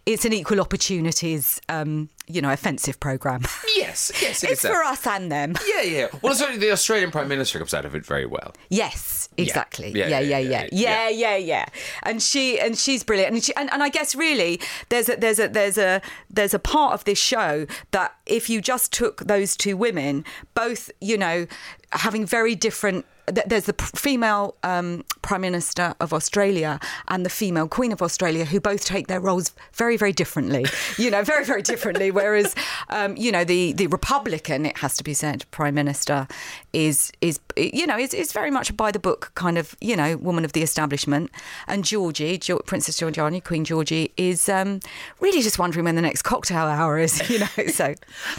[0.06, 3.42] it's an equal opportunities um, you know offensive program.
[3.76, 5.54] Yes, yes, it it's for us and them.
[5.68, 6.06] Yeah, yeah.
[6.22, 8.54] Well, certainly the Australian Prime Minister comes out of it very well.
[8.68, 9.90] Yes, exactly.
[9.90, 11.08] Yeah, Yeah, yeah, yeah, yeah, yeah, yeah.
[11.08, 11.64] yeah, yeah, yeah.
[12.02, 13.34] And she and she's brilliant.
[13.34, 16.58] And she and, and I guess really there's a there's a there's a there's a
[16.58, 21.46] part of this show that if you just took those two women, both you know,
[21.92, 23.06] having very different.
[23.30, 28.02] Th- There's the p- female um, Prime Minister of Australia and the female Queen of
[28.02, 30.66] Australia, who both take their roles very, very differently.
[30.98, 32.10] You know, very, very differently.
[32.10, 32.54] Whereas,
[32.88, 36.26] um, you know, the the Republican, it has to be said, Prime Minister
[36.72, 39.96] is is you know is, is very much a by the book kind of you
[39.96, 41.30] know woman of the establishment,
[41.66, 44.80] and Georgie, Geor Princess Georgiana, Queen Georgie, is um,
[45.20, 47.22] really just wondering when the next cocktail hour is.
[47.28, 47.94] You know, so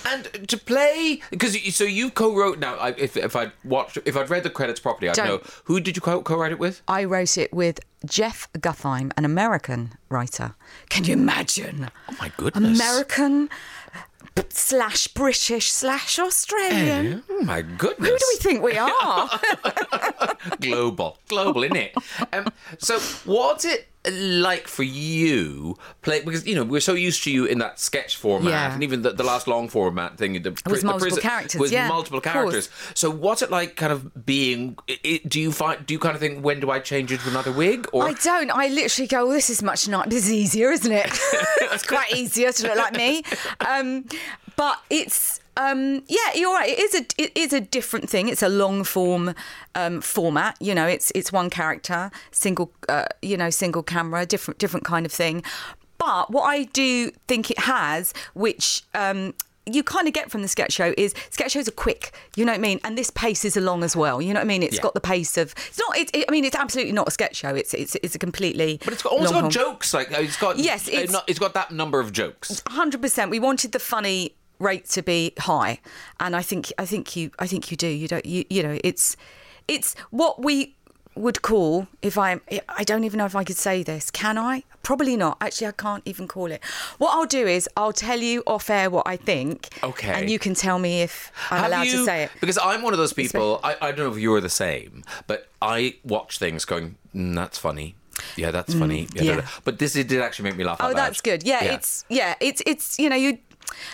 [0.08, 2.58] And to play, because so you co-wrote.
[2.60, 5.28] Now, I, if if I'd watched, if I'd read the credits properly, I'd Don't.
[5.28, 6.82] know who did you co- co-write it with.
[6.88, 10.56] I wrote it with Jeff Gutheim, an American writer.
[10.89, 11.89] Can you imagine?
[12.10, 12.80] Oh my goodness!
[12.80, 13.50] American
[14.50, 17.24] slash British slash Australian.
[17.30, 18.10] Oh my goodness!
[18.10, 19.30] Who do we think we are?
[20.62, 21.96] global, global, isn't it?
[22.34, 25.78] Um, so, what's it like for you?
[26.02, 28.74] Play because you know we're so used to you in that sketch format, Yeah.
[28.74, 30.42] and even the, the last long format thing.
[30.42, 32.70] The, was the multiple characters, with yeah, multiple characters.
[32.94, 34.78] So, what's it like, kind of being?
[34.90, 35.86] i i do you find?
[35.86, 37.88] Do you kind of think when do I change into another wig?
[37.92, 38.52] Or I don't.
[38.52, 40.10] I literally go, well, this is much not.
[40.10, 41.08] This is easier, isn't it?
[41.62, 43.24] it's quite easier to look like me.
[43.68, 44.06] Um,
[44.56, 45.38] but it's.
[45.58, 46.70] Um, yeah, you're right.
[46.70, 48.28] It is a it is a different thing.
[48.30, 49.34] It's a long form
[49.76, 50.56] um, format.
[50.62, 55.06] You know, it's it's one character, single uh, you know, single camera, different different kind
[55.06, 55.44] of thing.
[55.98, 59.34] But what I do think it has, which um,
[59.66, 62.14] you kind of get from the sketch show, is sketch shows are quick.
[62.38, 62.80] You know what I mean?
[62.86, 64.22] And this pace is along as well.
[64.22, 64.64] You know what I mean?
[64.64, 64.82] It's Yeah.
[64.84, 65.54] got the pace of.
[65.68, 65.98] It's not.
[65.98, 67.54] It, it, I mean, it's absolutely not a sketch show.
[67.54, 68.80] It's it's it's a completely.
[68.86, 69.94] but it's got, long got jokes.
[69.94, 72.64] Like uh, it's got Yes, uh, it's- it's got that number of jokes.
[72.70, 73.30] hundred percent.
[73.30, 75.80] We wanted the funny rate to be high,
[76.19, 77.88] and I think I think you I think you do.
[77.88, 79.15] You don't you you know it's
[79.67, 80.76] it's what we
[81.15, 84.10] would call if I I don't even know if I could say this.
[84.12, 84.63] Can I?
[84.84, 85.38] Probably not.
[85.41, 86.63] Actually, I can't even call it.
[86.98, 89.67] What I'll do is I'll tell you off air what I think.
[89.84, 90.10] Okay.
[90.13, 92.32] And you can tell me if I'm Have allowed you- to say it.
[92.39, 95.48] Because I'm one of those people, I, I don't know if you're the same, but
[95.62, 97.95] I watch things going, mm, that's funny.
[98.38, 99.08] Yeah, that's funny.
[99.13, 99.36] Yeah, Mm, yeah.
[99.41, 100.78] da." But this it did actually make me laugh.
[100.80, 101.43] Oh, that's good.
[101.43, 103.38] Yeah, it's yeah, it's it's you know you.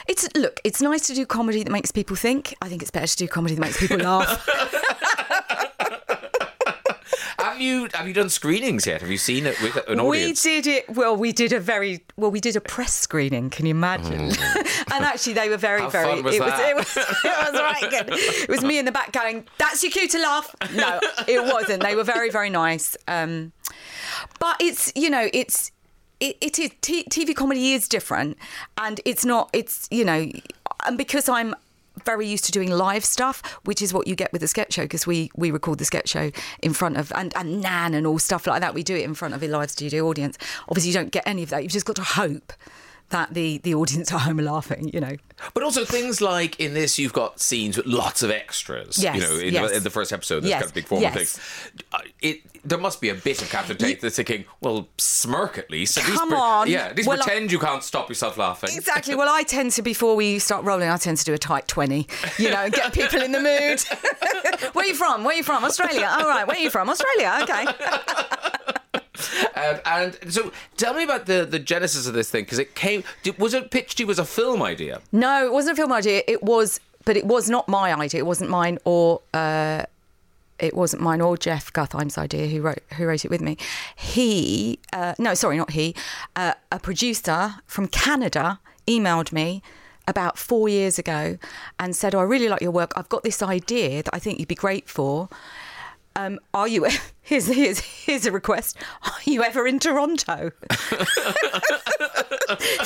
[0.07, 0.59] It's look.
[0.63, 2.55] It's nice to do comedy that makes people think.
[2.61, 4.47] I think it's better to do comedy that makes people laugh.
[7.37, 9.01] Have you have you done screenings yet?
[9.01, 10.43] Have you seen it with an audience?
[10.43, 10.89] We did it.
[10.89, 12.31] Well, we did a very well.
[12.31, 13.49] We did a press screening.
[13.49, 14.19] Can you imagine?
[14.21, 15.83] and actually, they were very, Mm.
[15.83, 16.05] How very.
[16.15, 16.75] fun was it that?
[16.75, 16.97] was.
[16.97, 17.15] It was.
[17.23, 18.09] It was right good.
[18.09, 21.83] It was me in the back going, "That's your cue to laugh." No, it wasn't.
[21.83, 22.97] They were very, very nice.
[23.07, 23.51] Um,
[24.39, 25.71] but it's you know it's.
[26.19, 28.37] It, it is T- TV comedy is different,
[28.77, 29.49] and it's not.
[29.53, 30.29] It's you know,
[30.85, 31.55] and because I'm
[32.03, 34.83] very used to doing live stuff, which is what you get with the sketch show
[34.83, 38.19] because we we record the sketch show in front of and and Nan and all
[38.19, 38.73] stuff like that.
[38.73, 40.37] We do it in front of a live studio audience.
[40.69, 41.63] Obviously, you don't get any of that.
[41.63, 42.53] You've just got to hope
[43.09, 44.89] that the the audience at home are laughing.
[44.93, 45.15] You know.
[45.53, 48.97] But also things like in this, you've got scenes with lots of extras.
[49.01, 49.71] Yes, you know, in, yes.
[49.73, 51.37] in the first episode, this Yes, kind of big formal yes.
[51.37, 51.81] thing.
[51.93, 55.69] Uh, It there must be a bit of Catherine Tate that's thinking, well, smirk at
[55.69, 55.97] least.
[55.99, 56.67] At Come pre- on.
[56.69, 58.71] yeah, at least Well, I- pretend you can't stop yourself laughing.
[58.75, 59.13] Exactly.
[59.13, 62.07] Well, I tend to before we start rolling, I tend to do a tight twenty,
[62.39, 63.81] you know, and get people in the mood.
[64.73, 65.23] where are you from?
[65.25, 65.63] Where are you from?
[65.65, 66.07] Australia.
[66.09, 66.47] All right.
[66.47, 66.89] Where are you from?
[66.89, 67.39] Australia.
[67.43, 67.65] Okay.
[69.55, 73.05] Um, and so, tell me about the the genesis of this thing because it came.
[73.37, 75.01] Was it pitched to you as a film idea?
[75.13, 76.23] No, it wasn't a film idea.
[76.27, 78.19] It was, but it was not my idea.
[78.19, 79.21] It wasn't mine or.
[79.33, 79.85] Uh,
[80.59, 83.57] it wasn't mine or Jeff Gutheim's idea who wrote who wrote it with me.
[83.95, 85.95] He, uh, no, sorry, not he.
[86.35, 89.61] Uh, a producer from Canada emailed me
[90.07, 91.37] about four years ago
[91.79, 92.91] and said, oh, "I really like your work.
[92.95, 95.29] I've got this idea that I think you'd be great for."
[96.15, 96.87] Um, are you?
[97.25, 98.77] Here's, here's here's a request.
[99.01, 100.51] Are you ever in Toronto?
[100.69, 101.09] if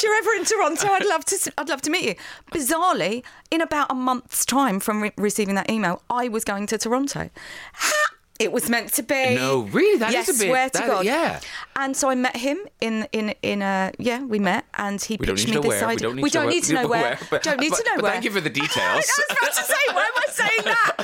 [0.02, 1.54] you're ever in Toronto, I'd love to.
[1.58, 2.16] I'd love to meet you.
[2.50, 6.78] Bizarrely, in about a month's time from re- receiving that email, I was going to
[6.78, 7.30] Toronto.
[7.74, 8.16] Ha!
[8.40, 9.36] It was meant to be.
[9.36, 10.00] No, really?
[10.00, 11.04] That is yes, a bit- Swear to that- God.
[11.06, 11.42] yeah.
[11.76, 14.24] And so I met him in in in a yeah.
[14.24, 15.90] We met, and he We don't pitched need to me know this where.
[15.90, 16.10] idea.
[16.10, 17.28] We don't need to know where- need to know where.
[17.30, 18.12] but- don't need to know where.
[18.14, 18.78] thank you for the details.
[18.80, 20.96] I was about to say, why am I saying that?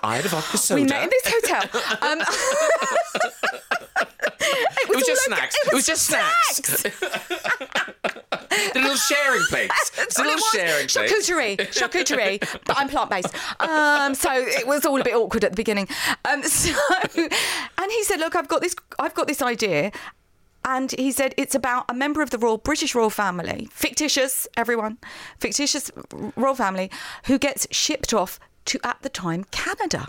[0.04, 0.80] I had a vodka soda.
[0.82, 1.62] We met in this hotel.
[2.02, 2.18] Um,
[4.40, 5.36] it It was all just okay.
[5.36, 5.54] snacks.
[5.66, 6.84] It was just snacks.
[8.74, 9.92] the little sharing plates.
[9.98, 11.12] It's a little sharing plates.
[11.12, 13.34] Charcuterie, charcuterie, but I'm plant based.
[13.60, 15.88] Um, so it was all a bit awkward at the beginning.
[16.24, 16.72] Um, so,
[17.16, 18.74] and he said, "Look, I've got this.
[18.98, 19.92] I've got this idea."
[20.64, 24.98] And he said it's about a member of the royal British royal family, fictitious, everyone,
[25.38, 25.90] fictitious
[26.36, 26.90] royal family,
[27.26, 30.08] who gets shipped off to at the time Canada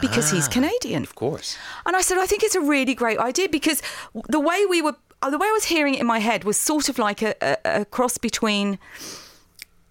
[0.00, 1.02] because he's Canadian.
[1.02, 1.58] Ah, Of course.
[1.84, 3.82] And I said, I think it's a really great idea because
[4.28, 4.94] the way we were,
[5.30, 7.80] the way I was hearing it in my head was sort of like a, a,
[7.80, 8.78] a cross between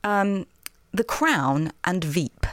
[0.04, 0.46] um,
[0.92, 2.46] The Crown and Veep.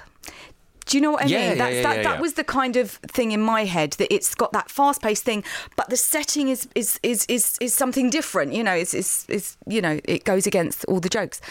[0.86, 1.48] Do you know what I Yeah, mean?
[1.48, 4.12] yeah, That's, yeah, that, yeah, that was the kind of thing in my head that
[4.12, 5.44] it's got that fast-paced thing,
[5.76, 8.54] but the setting is is is is, is something different.
[8.54, 11.42] You know, it's, it's it's you know it goes against all the jokes.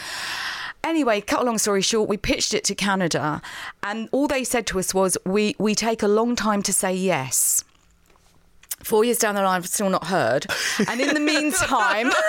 [0.83, 3.41] Anyway, cut a long story short, we pitched it to Canada,
[3.83, 6.95] and all they said to us was, "We we take a long time to say
[6.95, 7.63] yes."
[8.83, 10.45] Four years down the line, I've still not heard.
[10.87, 12.11] And in the meantime,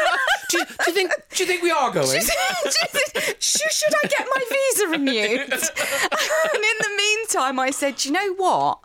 [0.51, 1.13] Do you, do you think?
[1.35, 2.07] Do you think we are going?
[3.39, 5.41] should, should I get my visa renewed?
[5.43, 8.79] and in the meantime, I said, "Do you know what?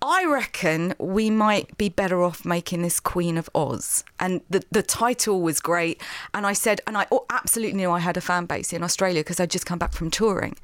[0.00, 4.04] I reckon we might be better off making this Queen of Oz.
[4.20, 6.00] And the, the title was great.
[6.32, 9.40] And I said, and I absolutely knew I had a fan base in Australia because
[9.40, 10.56] I'd just come back from touring.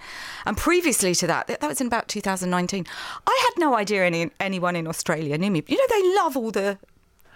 [0.46, 2.86] And previously to that, that that was in about 2019,
[3.26, 5.64] I had no idea any, anyone in Australia knew me.
[5.66, 6.78] You know, they love all the,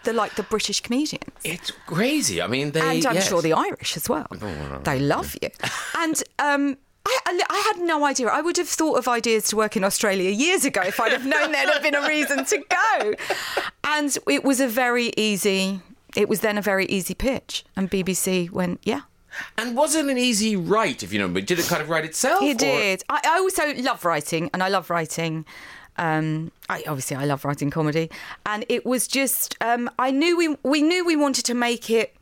[0.04, 1.34] the like the British comedians.
[1.42, 2.40] It's crazy.
[2.40, 2.80] I mean, they.
[2.80, 3.28] And I'm yes.
[3.28, 4.28] sure the Irish as well.
[4.84, 5.50] They love you.
[5.96, 8.28] And um, I, I, I had no idea.
[8.28, 11.26] I would have thought of ideas to work in Australia years ago if I'd have
[11.26, 13.14] known there'd have been a reason to go.
[13.84, 15.80] And it was a very easy.
[16.16, 19.02] It was then a very easy pitch, and BBC went, yeah.
[19.56, 22.04] And was it an easy write, if you know, but did it kind of write
[22.04, 22.42] itself?
[22.42, 23.04] It or- did.
[23.08, 25.44] I, I also love writing, and I love writing.
[25.96, 28.11] Um, I, obviously, I love writing comedy,
[28.46, 32.14] and it was just um, I knew we we knew we wanted to make it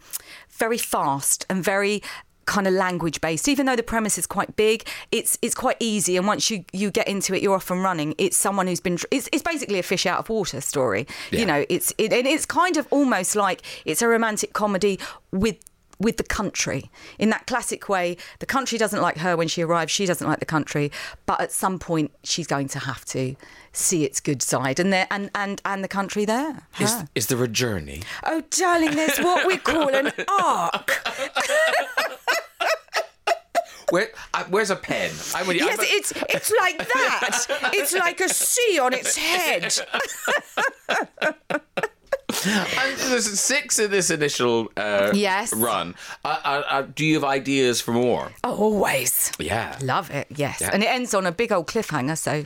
[0.51, 2.03] very fast and very
[2.47, 3.49] kind of language based.
[3.49, 6.91] Even though the premise is quite big it's it's quite easy and once you you
[6.91, 8.15] get into it you're off and running.
[8.19, 11.07] It's someone who's been it's, it's basically a fish out of water story.
[11.31, 11.41] Yeah.
[11.41, 14.99] you know it's it, and it's kind of almost like it's a romantic comedy
[15.33, 15.57] with
[15.99, 16.91] with the country.
[17.19, 20.41] In that classic way the country doesn't like her when she arrives she doesn't like
[20.41, 20.93] the country
[21.25, 23.35] but at some point she's going to have to
[23.73, 26.67] see its good side and there and and and the country there.
[26.79, 28.03] Is, is there a journey?
[28.25, 31.03] oh darling there's what we call an arc
[33.91, 35.13] Where, uh, where's a pen?
[35.35, 39.73] I would, yes it's it's like that it's like a C on its head
[42.45, 45.53] And there's six in this initial uh, Yes.
[45.55, 45.95] run.
[46.25, 48.31] Uh, uh, uh, do you have ideas for more?
[48.45, 49.77] always Yeah.
[49.83, 50.71] love it yes Yeah.
[50.73, 52.45] and it ends on a big old cliffhanger so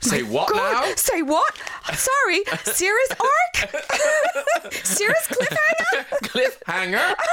[0.00, 0.94] Say what God, now?
[0.96, 1.56] say what
[1.92, 7.14] sorry serious arc serious cliffhanger Cliffhanger?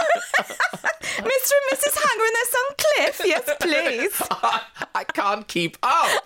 [1.18, 1.52] Mr.
[1.52, 1.96] and Mrs.
[1.96, 3.22] Hanger and their son Cliff.
[3.26, 4.22] Yes, please.
[4.96, 6.24] I can't keep up.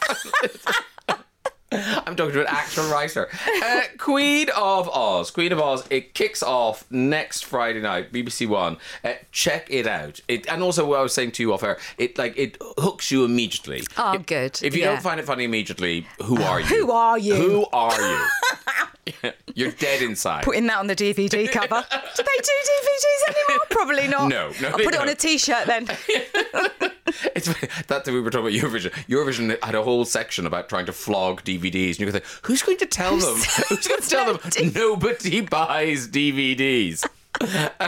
[2.05, 3.29] I'm talking to an actual writer.
[3.63, 5.31] Uh, Queen of Oz.
[5.31, 5.85] Queen of Oz.
[5.89, 8.77] It kicks off next Friday night, BBC One.
[9.05, 10.19] Uh, check it out.
[10.27, 13.09] It, and also, what I was saying to you off air, it like it hooks
[13.09, 13.83] you immediately.
[13.97, 14.59] Oh, If- good.
[14.61, 14.93] If you Yeah.
[14.93, 16.65] don't find it funny immediately, who are you?
[16.65, 17.35] Who are you?
[17.35, 18.25] Who are you?
[19.55, 20.43] You're dead inside.
[20.43, 21.85] Putting that on the DVD cover.
[22.15, 23.65] Do they do DVDs anymore?
[23.69, 24.27] Probably not.
[24.29, 25.09] No, no, I'll put it on don't.
[25.09, 25.87] a T-shirt then.
[27.35, 27.47] It's
[27.87, 28.91] that we were talking about Eurovision.
[29.07, 32.63] Eurovision had a whole section about trying to flog DVDs, and you could think, who's
[32.63, 33.35] going to tell them?
[33.67, 34.71] Who's going to tell them?
[34.73, 37.05] Nobody buys DVDs.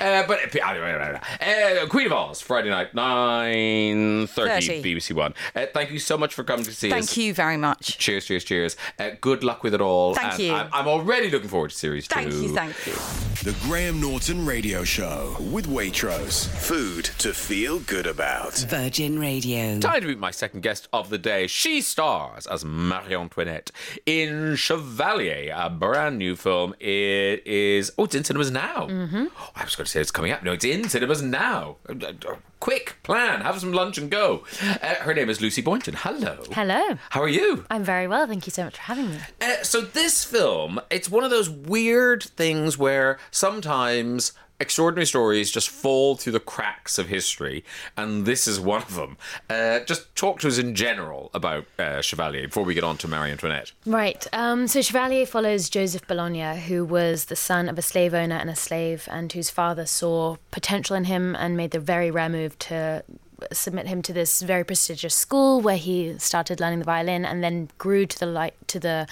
[0.00, 4.82] uh, but anyway, uh, Queen of Oz, Friday night, nine 30.
[4.82, 5.34] BBC One.
[5.54, 7.06] Uh, thank you so much for coming to see us.
[7.06, 7.98] Thank you very much.
[7.98, 8.76] Cheers, cheers, cheers.
[8.98, 10.14] Uh, good luck with it all.
[10.14, 10.52] Thank and you.
[10.52, 12.42] I'm, I'm already looking forward to series Thank two.
[12.42, 12.94] you, thank you.
[13.42, 16.46] The Graham Norton Radio Show with Waitrose.
[16.46, 18.54] Food to feel good about.
[18.58, 19.80] Virgin Radio.
[19.80, 21.48] Time to meet my second guest of the day.
[21.48, 23.72] She stars as Marie Antoinette
[24.06, 26.74] in Chevalier, a brand new film.
[26.78, 28.86] It is, oh, it's in cinemas cinemas now.
[28.86, 29.26] Mm-hmm.
[29.38, 30.42] Oh, I was going to say it's coming up.
[30.42, 31.76] No, it's in cinemas now.
[31.88, 34.44] Uh, uh, uh, Quick plan, have some lunch and go.
[34.62, 35.94] Uh, her name is Lucy Boynton.
[35.98, 36.44] Hello.
[36.52, 36.96] Hello.
[37.10, 37.64] How are you?
[37.70, 38.24] I'm very well.
[38.28, 39.18] Thank you so much for having me.
[39.40, 45.68] Uh, so this film, it's one of those weird things where sometimes extraordinary stories just
[45.68, 47.64] fall through the cracks of history,
[47.96, 49.18] and this is one of them.
[49.50, 53.08] Uh, just talk to us in general about uh, Chevalier before we get on to
[53.08, 53.72] Marie Antoinette.
[53.84, 54.26] Right.
[54.32, 58.48] Um, so Chevalier follows Joseph Bologne, who was the son of a slave owner and
[58.48, 62.58] a slave, and whose father saw potential in him and made the very rare move
[62.60, 63.04] to
[63.52, 67.68] submit him to this very prestigious school where he started learning the violin and then
[67.78, 69.06] grew to the light to the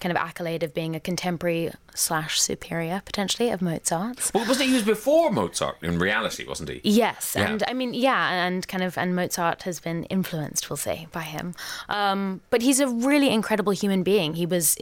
[0.00, 4.30] kind of accolade of being a contemporary slash superior potentially of Mozart's.
[4.34, 6.80] Well, wasn't he used before Mozart in reality, wasn't he?
[6.84, 7.50] Yes, Yeah.
[7.50, 11.22] and I mean, yeah, and kind of, and Mozart has been influenced, we'll say, by
[11.22, 11.54] him.
[11.88, 14.34] Um, but he's a really incredible human being.
[14.34, 14.76] He was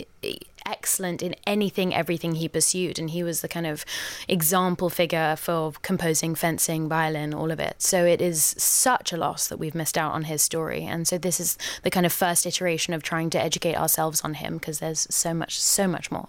[0.67, 3.85] excellent in anything, everything he pursued, and he was the kind of
[4.29, 7.83] example figure for composing, fencing, violin, all of it.
[7.83, 11.19] So it is such a loss that we've missed out on his story, and so
[11.19, 14.79] this is the kind of first iteration of trying to educate ourselves on him because
[14.79, 16.29] there's so much, so much more.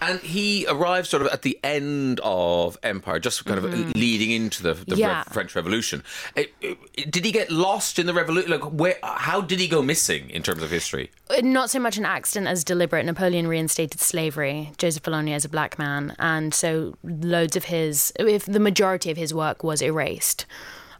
[0.00, 4.62] And he arrived sort of at the end of Empire, just kind of leading into
[4.62, 4.96] the, the.
[4.96, 5.18] Yeah.
[5.18, 6.02] Rev- French Revolution.
[6.34, 8.50] It- it- did he get lost in the revolution?
[8.50, 8.96] Like, where?
[9.02, 11.10] How did he go missing in terms of history?
[11.42, 13.06] not so much an accident as deliberate.
[13.06, 14.72] Napoleon reinstated slavery.
[14.78, 19.16] Joseph Bologne is a black man, and so loads of his, if the majority of
[19.16, 20.44] his work was erased,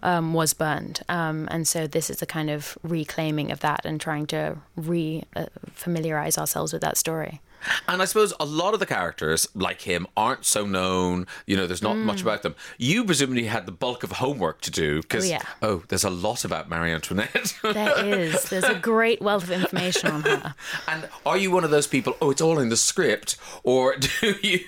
[0.02, 4.00] um, was burned, um, and so this is a kind of reclaiming of that and
[4.00, 7.40] trying to re uh, familiarize ourselves with that story.
[7.88, 11.26] And I suppose a lot of the characters, like him, aren't so known.
[11.46, 12.04] You know, there's not Mm.
[12.04, 12.54] much about them.
[12.78, 15.42] You presumably had the bulk of homework to do because, Oh, yeah.
[15.62, 17.54] oh, there's a lot about Marie Antoinette.
[17.62, 18.44] There is.
[18.44, 20.54] There's a great wealth of information on her.
[20.88, 22.16] and are you one of those people?
[22.20, 24.60] Oh, it's all in the script, or do you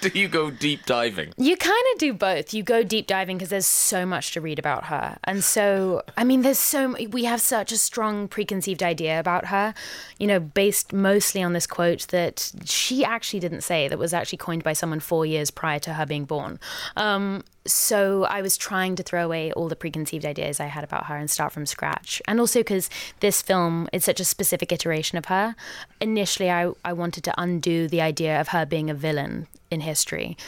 [0.00, 1.32] do you go deep diving?
[1.36, 2.52] You kind of do both.
[2.54, 5.18] You go deep diving because there's so much to read about her.
[5.24, 9.74] And so, I mean, there's so we have such a strong preconceived idea about her,
[10.18, 14.38] you know, based mostly on this quote that she actually didn't say that was actually
[14.38, 16.58] coined by someone 4 years prior to her being born.
[16.96, 21.06] Um so I was trying to throw away all the preconceived ideas I had about
[21.06, 22.22] her and start from scratch.
[22.26, 22.88] And also because
[23.20, 25.54] this film is such a specific iteration of her.
[26.00, 30.38] Initially, I, I wanted to undo the idea of her being a villain in history.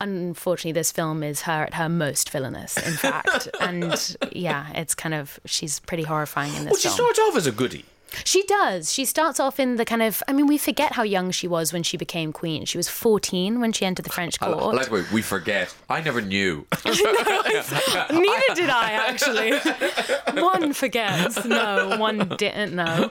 [0.00, 3.48] Unfortunately, this film is her at her most villainous, in fact.
[3.60, 6.96] and yeah, it's kind of, she's pretty horrifying in this Well, she film.
[6.96, 7.84] starts off as a goodie.
[8.24, 8.92] She does.
[8.92, 10.22] She starts off in the kind of.
[10.28, 12.64] I mean, we forget how young she was when she became queen.
[12.64, 14.56] She was 14 when she entered the French court.
[14.58, 15.74] I like the way we forget.
[15.88, 16.66] I never knew.
[16.84, 20.40] Neither did I, actually.
[20.40, 21.44] one forgets.
[21.44, 23.10] No, one didn't know.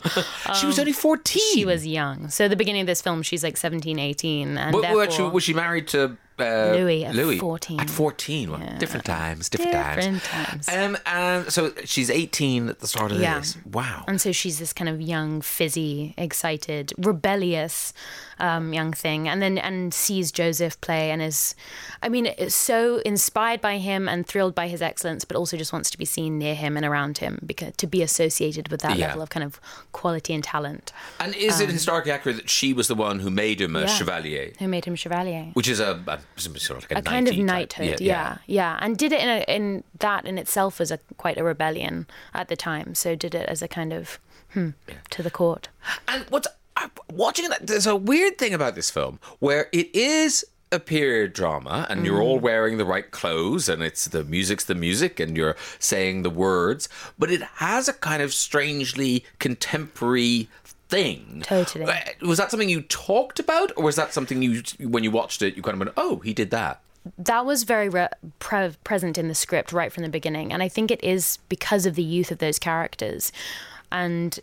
[0.56, 1.42] she was um, only 14.
[1.54, 2.30] She was young.
[2.30, 4.58] So, the beginning of this film, she's like 17, 18.
[4.58, 7.80] And But therefore, was she married to uh, Louis at 14.
[7.80, 8.52] At 14.
[8.52, 10.66] Well, different times, different, Different times.
[10.66, 10.70] times.
[10.70, 13.40] Um, and so she's 18 at the start of Yeah.
[13.40, 13.58] this.
[13.72, 14.04] Wow.
[14.08, 17.94] And so she's this kind of young, fizzy, excited, rebellious
[18.40, 21.56] um, young thing, and then and sees Joseph play and is,
[22.04, 25.90] I mean, so inspired by him and thrilled by his excellence, but also just wants
[25.90, 29.08] to be seen near him and around him because to be associated with that Yeah.
[29.08, 29.60] level of kind of
[29.92, 30.94] quality and talent.
[31.20, 33.86] And is it historically accurate that she was the one who made him a um,
[33.88, 33.92] Yeah.
[33.96, 34.52] chevalier?
[34.60, 35.48] Who made him chevalier?
[35.54, 38.98] Which is a, a sort of like a, a kind of knighthood, yeah, yeah, and
[38.98, 42.56] did it in a, in that in itself was a quite a rebellion at the
[42.56, 42.94] time.
[42.96, 44.20] So did it as a kind of
[44.54, 44.70] hmm,
[45.12, 45.70] to the court.
[46.08, 47.66] And what's I- watching that?
[47.68, 52.20] There's a weird thing about this film where it is a period drama, and you're
[52.20, 52.24] Mm.
[52.24, 56.30] all wearing the right clothes, and it's the music's the music, and you're saying the
[56.30, 60.50] words, but it has a kind of strangely contemporary
[60.90, 61.42] thing.
[61.46, 61.86] Totally.
[61.86, 65.42] Uh, Was that something you talked about, or was that something you, when you watched
[65.42, 66.82] it, you kind of went, "Oh, he did that."
[67.18, 68.10] that was very re-
[68.40, 71.86] pre- present in the script right from the beginning and i think it is because
[71.86, 73.32] of the youth of those characters
[73.94, 74.40] and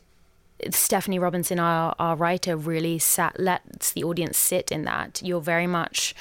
[0.70, 5.66] stephanie robinson our, our writer really sat lets the audience sit in that you're very
[5.66, 6.14] much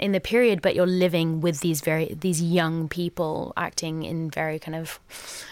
[0.00, 4.58] in the period but you're living with these very these young people acting in very
[4.58, 4.98] kind of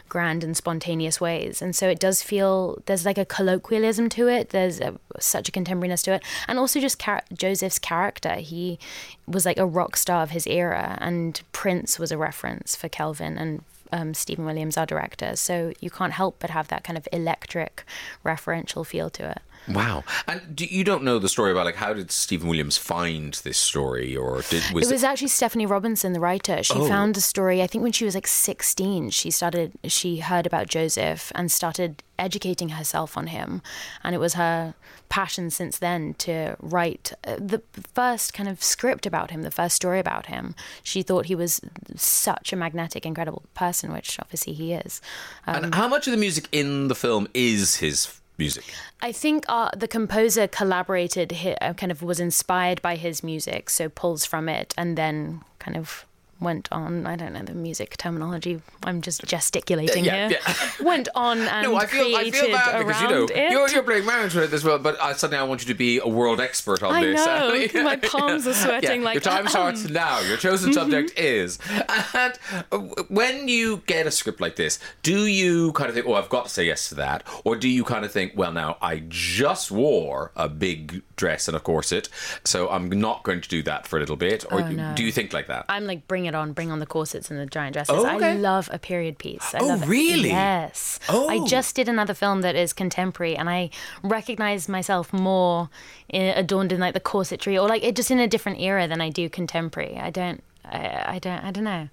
[0.09, 4.49] grand and spontaneous ways and so it does feel there's like a colloquialism to it
[4.49, 7.01] there's a, such a contemporariness to it and also just
[7.35, 8.79] joseph's character he
[9.27, 13.37] was like a rock star of his era and prince was a reference for kelvin
[13.37, 15.35] and um, Stephen Williams, our director.
[15.35, 17.85] So you can't help but have that kind of electric,
[18.23, 19.39] referential feel to it.
[19.67, 20.05] Wow.
[20.27, 23.59] And do, you don't know the story about like how did Stephen Williams find this
[23.59, 26.63] story or did was it was actually Stephanie Robinson, the writer.
[26.63, 26.89] She Oh.
[26.89, 27.63] found the story.
[27.63, 29.73] I think when she was like 16, she started.
[29.85, 33.63] She heard about Joseph and started educating herself on him,
[34.03, 34.75] and it was her
[35.09, 37.63] passion since then to write uh, the
[37.95, 40.55] first kind of script about him, the first story about him.
[40.83, 41.61] She thought he was
[41.95, 45.01] such a magnetic, incredible person, which obviously he is.
[45.47, 48.07] Um, and how much of the music in the film is his
[48.39, 48.65] music?
[49.01, 53.89] I think uh, the composer collaborated, uh, kind of was inspired by his music, so
[53.89, 56.07] pulls from it, and then kind of
[56.41, 57.07] went on.
[57.07, 58.61] I don't know the music terminology.
[58.85, 60.39] I'm just gesticulating Yeah, here.
[60.85, 63.51] Went on and No, I feel I feel bad because you know it.
[63.51, 66.07] you're, you're playing management as well, but I, suddenly I want you to be a
[66.07, 67.27] world expert on I this.
[67.75, 69.93] know, my palms are sweating Yeah, like, your time starts ahem.
[69.95, 70.21] now.
[70.21, 71.59] Your chosen subject is.
[72.15, 72.39] And
[72.71, 72.79] uh,
[73.09, 76.45] when you get a script like this, do you kind of think, "Oh, I've got
[76.45, 79.71] to say yes to that," or do you kind of think, "Well, now I just
[79.71, 82.09] wore a big dress and a corset,
[82.45, 84.95] so I'm not going to do that for a little bit," or Oh, no.
[84.95, 85.65] do you think like that?
[85.69, 87.97] I'm like, bring it on, bring on the corsets and the giant dresses.
[87.99, 89.55] Oh, I love a period piece.
[89.55, 89.89] I Oh, love it.
[89.89, 90.29] really?
[90.29, 91.01] Yes.
[91.09, 91.29] Oh.
[91.29, 93.71] I just did another film that is contemporary, and I
[94.03, 95.69] recognize myself more
[96.09, 99.01] in, adorned in like the corsetry, or like it just in a different era than
[99.01, 99.97] I do contemporary.
[99.99, 101.89] I don't, I, I don't, I don't know.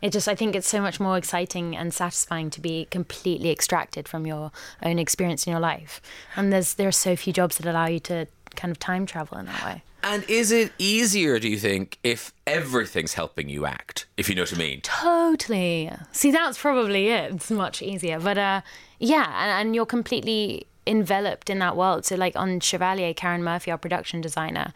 [0.00, 4.08] It just, I think it's so much more exciting and satisfying to be completely extracted
[4.08, 4.50] from your
[4.82, 6.00] own experience in your life.
[6.34, 8.26] And there's there are so few jobs that allow you to
[8.56, 9.82] kind of time travel in that way.
[10.04, 14.06] And is it easier, do you think, if everything's helping you act?
[14.16, 14.80] If you know what I mean?
[14.80, 15.90] Totally.
[16.10, 17.32] See, that's probably it.
[17.32, 18.18] It's much easier.
[18.18, 18.60] But uh,
[18.98, 22.04] yeah, and, and you're completely enveloped in that world.
[22.04, 24.72] So, like on Chevalier, Karen Murphy, our production designer,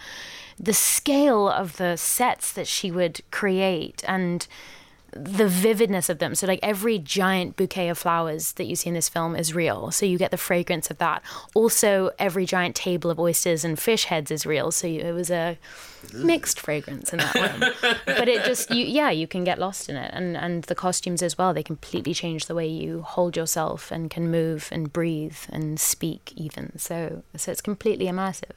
[0.58, 4.46] the scale of the sets that she would create and
[5.12, 6.34] the vividness of them.
[6.34, 9.90] So, like every giant bouquet of flowers that you see in this film is real.
[9.90, 11.22] So, you get the fragrance of that.
[11.54, 14.70] Also, every giant table of oysters and fish heads is real.
[14.70, 15.58] So, you, it was a
[16.14, 17.34] mixed fragrance in that
[17.82, 17.94] room.
[18.06, 20.10] but it just, you, yeah, you can get lost in it.
[20.14, 24.10] And, and the costumes as well, they completely change the way you hold yourself and
[24.10, 26.78] can move and breathe and speak, even.
[26.78, 28.52] So, so it's completely immersive.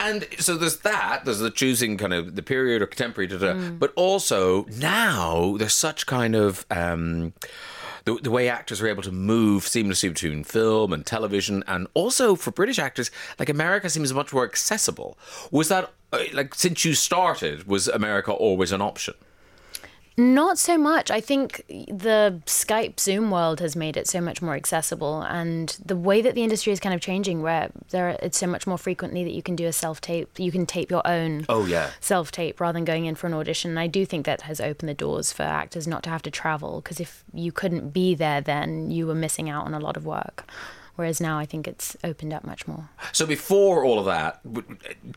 [0.00, 3.52] And so there's that, there's the choosing kind of the period or contemporary, da, da,
[3.52, 3.78] Mm.
[3.78, 6.64] but also now there's such kind of.
[6.70, 7.34] Um,
[8.04, 12.34] the, the way actors are able to move seamlessly between film and television, and also
[12.34, 15.18] for British actors, like America seems much more accessible.
[15.50, 19.14] Was that, uh, like, since you started, was America always an option?
[20.16, 21.10] Not so much.
[21.10, 25.96] I think the Skype Zoom world has made it so much more accessible, and the
[25.96, 28.76] way that the industry is kind of changing, where there are, it's so much more
[28.78, 31.90] frequently that you can do a self tape, you can tape your own Oh, yeah.
[32.00, 33.70] self tape rather than going in for an audition.
[33.70, 36.30] And I do think that has opened the doors for actors not to have to
[36.30, 39.96] travel, because if you couldn't be there, then you were missing out on a lot
[39.96, 40.44] of work.
[40.94, 42.90] Whereas now I think it's opened up much more.
[43.12, 44.40] So before all of that,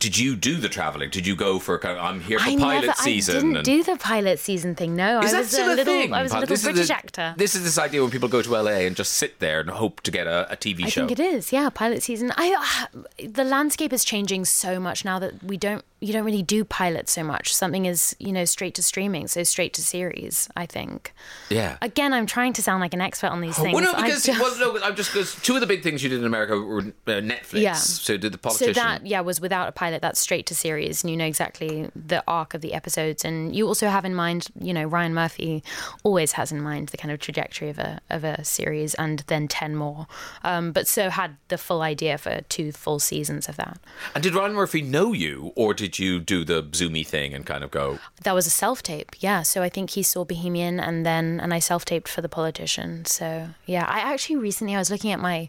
[0.00, 1.10] did you do the traveling?
[1.10, 3.36] Did you go for kind of, I'm here for I pilot never, season?
[3.36, 4.96] I didn't and- do the pilot season thing.
[4.96, 5.84] No, Is I that was still a little.
[5.84, 6.14] thing?
[6.14, 7.34] I was a little This is British the- actor.
[7.36, 10.00] This is this idea when people go to LA and just sit there and hope
[10.02, 11.04] to get a, a TV I show.
[11.04, 11.52] I think it is.
[11.52, 12.32] Yeah, pilot season.
[12.36, 16.42] I uh, the landscape is changing so much now that we don't you don't really
[16.42, 17.54] do pilots so much.
[17.54, 20.48] Something is you know straight to streaming, so straight to series.
[20.56, 21.12] I think.
[21.50, 21.76] Yeah.
[21.82, 23.74] Again, I'm trying to sound like an expert on these things.
[23.74, 26.08] Well, no, because just- well, no, I'm just because two of the big things you
[26.08, 27.60] did in America were uh, Netflix.
[27.60, 27.74] Yeah.
[27.74, 28.74] So did the politician.
[28.74, 30.02] So that yeah was without a pilot.
[30.02, 33.24] That's straight to series, and you know exactly the arc of the episodes.
[33.24, 35.62] And you also have in mind, you know, Ryan Murphy
[36.02, 39.48] always has in mind the kind of trajectory of a of a series, and then
[39.48, 40.06] ten more.
[40.44, 43.78] Um, but so had the full idea for two full seasons of that.
[44.14, 47.64] and did Ryan Murphy know you, or did you do the zoomy thing and kind
[47.64, 47.98] of go?
[48.22, 49.42] That was a self tape, yeah.
[49.42, 53.04] So I think he saw Bohemian, and then and I self taped for the politician.
[53.04, 55.48] So yeah, I actually recently I was looking at my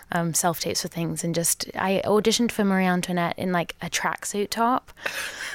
[0.11, 3.89] um, self tapes for things, and just I auditioned for Marie Antoinette in like a
[3.89, 4.91] tracksuit top,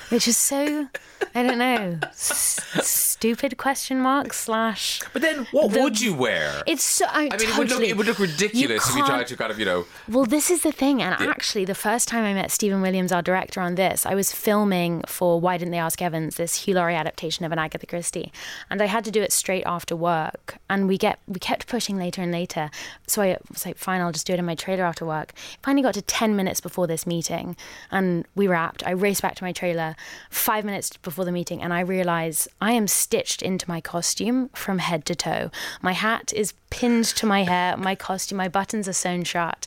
[0.09, 0.89] which is so
[1.35, 5.01] I don't know s- stupid question mark slash.
[5.13, 6.63] But then, what The- would you wear?
[6.67, 9.27] It's so I, I mean, it would look it would look ridiculous if you tried
[9.29, 9.85] to kind of you know.
[10.09, 11.03] well, this is the thing.
[11.03, 14.33] And actually, the first time I met Stephen Williams, our director, on this, I was
[14.33, 18.33] filming for Why Didn't They Ask Evans, this Hugh Laurie adaptation of an Agatha Christie.
[18.71, 20.57] And I had to do it straight after work.
[20.71, 22.71] And we get we kept pushing later and later.
[23.07, 25.33] So I was like, fine, I'll just do it in my trailer after work.
[25.63, 27.57] Finally got to 10 minutes before this meeting.
[27.91, 28.87] And we wrapped.
[28.87, 29.97] I raced back to my trailer
[30.31, 31.63] five minutes before the meeting.
[31.63, 35.51] And I realize I am stitched into my costume from head to toe.
[35.83, 37.77] My hat is pinned to my hair.
[37.77, 39.67] My costume, my buttons are sewn shut.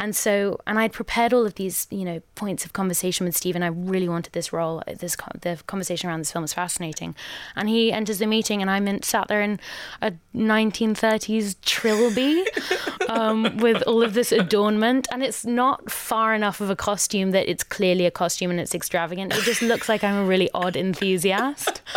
[0.00, 3.62] And so, and I'd prepared all of these, you know, points of conversation with Stephen.
[3.62, 4.82] I really wanted this role.
[4.86, 7.14] This the conversation around this film is fascinating.
[7.56, 9.60] And he enters the meeting, and I'm in, sat there in
[10.02, 12.44] a 1930s trilby
[13.08, 17.48] um, with all of this adornment, and it's not far enough of a costume that
[17.48, 19.32] it's clearly a costume and it's extravagant.
[19.32, 21.80] It just looks like I'm a really odd enthusiast.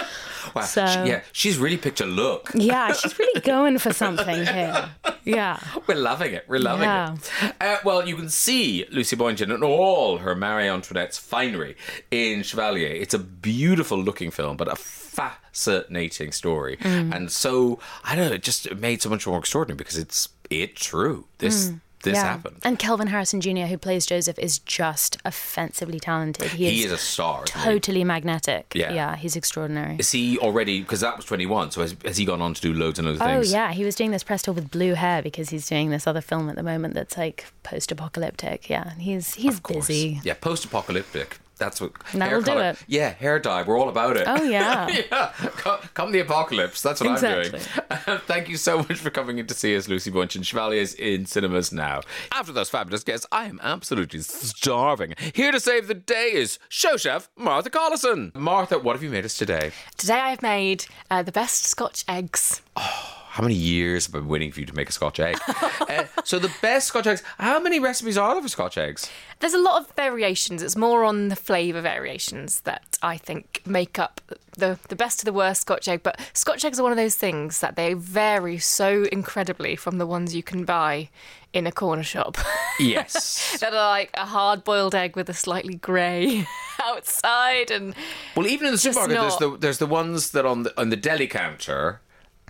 [0.56, 0.62] Wow.
[0.62, 2.52] So- yeah, she's really picked a look.
[2.56, 4.90] Yeah, she's really going for something here.
[5.26, 5.60] Yeah.
[5.88, 6.46] We're loving it.
[6.48, 7.16] We're loving Yeah.
[7.42, 7.54] it.
[7.60, 11.76] Uh, well, you can see Lucy Boynton in all her Marie Antoinette's finery
[12.12, 12.94] in Chevalier.
[12.94, 16.78] It's a beautiful looking film, but a fascinating story.
[16.78, 17.16] Mm.
[17.16, 20.76] And so, I don't know, it just made so much more extraordinary because it's it
[20.76, 21.26] true.
[21.40, 21.72] This
[22.04, 22.24] this yeah.
[22.24, 22.58] happened.
[22.64, 26.52] And Kelvin Harrison Jr., who plays Joseph, is just offensively talented.
[26.52, 27.44] He is, he is a star.
[27.46, 28.74] totally magnetic.
[28.76, 28.94] Yeah.
[28.94, 29.98] Yeah, he's extraordinary.
[29.98, 32.74] Is he already, because that was 21, so has, has he gone on to do
[32.74, 33.54] loads and loads of Oh things?
[33.54, 36.08] Oh, yeah, he was doing this press tour with blue hair because he's doing this
[36.08, 38.70] other film at the moment that's like post-apocalyptic.
[38.70, 40.20] Yeah, he's he's busy.
[40.24, 41.40] Yeah, post apocalyptic.
[41.58, 41.92] That's what.
[42.14, 42.78] That'll hair do colour- it.
[42.88, 43.64] Yeah, hair dye.
[43.64, 44.24] We're all about it.
[44.28, 44.88] Oh yeah.
[44.90, 46.82] yeah, come, come the apocalypse.
[46.82, 47.60] That's what I'm Exactly.
[48.06, 48.20] doing.
[48.28, 51.26] Thank you so much for coming in to see us, Lucy Boynton and Chevalier's in
[51.26, 52.02] cinemas now.
[52.32, 55.14] After those fabulous guests, I am absolutely starving.
[55.34, 58.34] Here to save the day is show chef Martha Collison.
[58.36, 59.72] Martha, what have you made us today?
[59.98, 62.62] Today I've made uh, the best Scotch eggs.
[63.38, 65.38] How many years have I been waiting for you to make a Scotch egg?
[65.48, 67.22] uh, so the best Scotch eggs.
[67.38, 69.12] How many recipes are there for Scotch eggs?
[69.42, 70.64] There's a lot of variations.
[70.64, 74.22] It's more on the flavour variations that I think make up
[74.58, 76.02] the, the best of the worst Scotch egg.
[76.02, 80.08] But Scotch eggs are one of those things that they vary so incredibly from the
[80.08, 81.10] ones you can buy
[81.54, 82.40] in a corner shop.
[82.80, 83.58] Yes.
[83.60, 86.46] that are like a hard boiled egg with a slightly grey
[86.84, 87.96] outside and
[88.36, 90.96] Well, even in the supermarket, there's the there's the ones that on the on the
[90.96, 92.02] deli counter,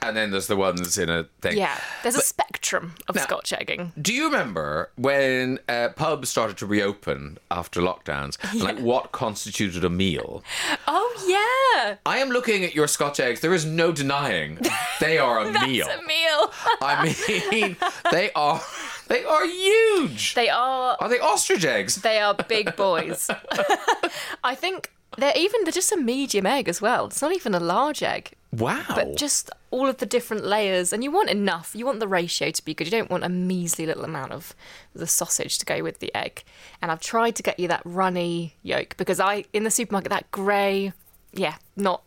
[0.01, 1.57] and then there's the ones in a thing.
[1.57, 3.93] yeah, there's a spectrum of Now- Scotch egging.
[4.01, 8.37] Do you remember when uh, pubs started to reopen after lockdowns?
[8.51, 10.43] and, Like what constituted a meal?
[10.87, 13.39] Oh yeah, I am looking at your Scotch eggs.
[13.41, 14.59] There is no denying
[14.99, 15.87] they are a meal.
[15.87, 16.51] a meal.
[16.81, 17.15] I
[17.51, 17.75] mean,
[18.11, 18.61] they are
[19.07, 20.33] they are huge.
[20.35, 21.95] they are Are they ostrich eggs?
[21.95, 23.29] They are big boys.
[24.43, 27.05] I think they're even they're just a medium egg as well.
[27.05, 28.83] It's not even a large egg, Wow.
[28.89, 30.91] but just all of the different layers.
[30.93, 31.73] And you want enough.
[31.75, 32.87] You want the ratio to be good.
[32.87, 34.53] You don't want a measly little amount of
[34.93, 36.43] the sausage to go with the egg.
[36.81, 40.29] And I've tried to get you that runny yolk because I in the supermarket that
[40.31, 40.93] grey,
[41.33, 42.03] yeah, not.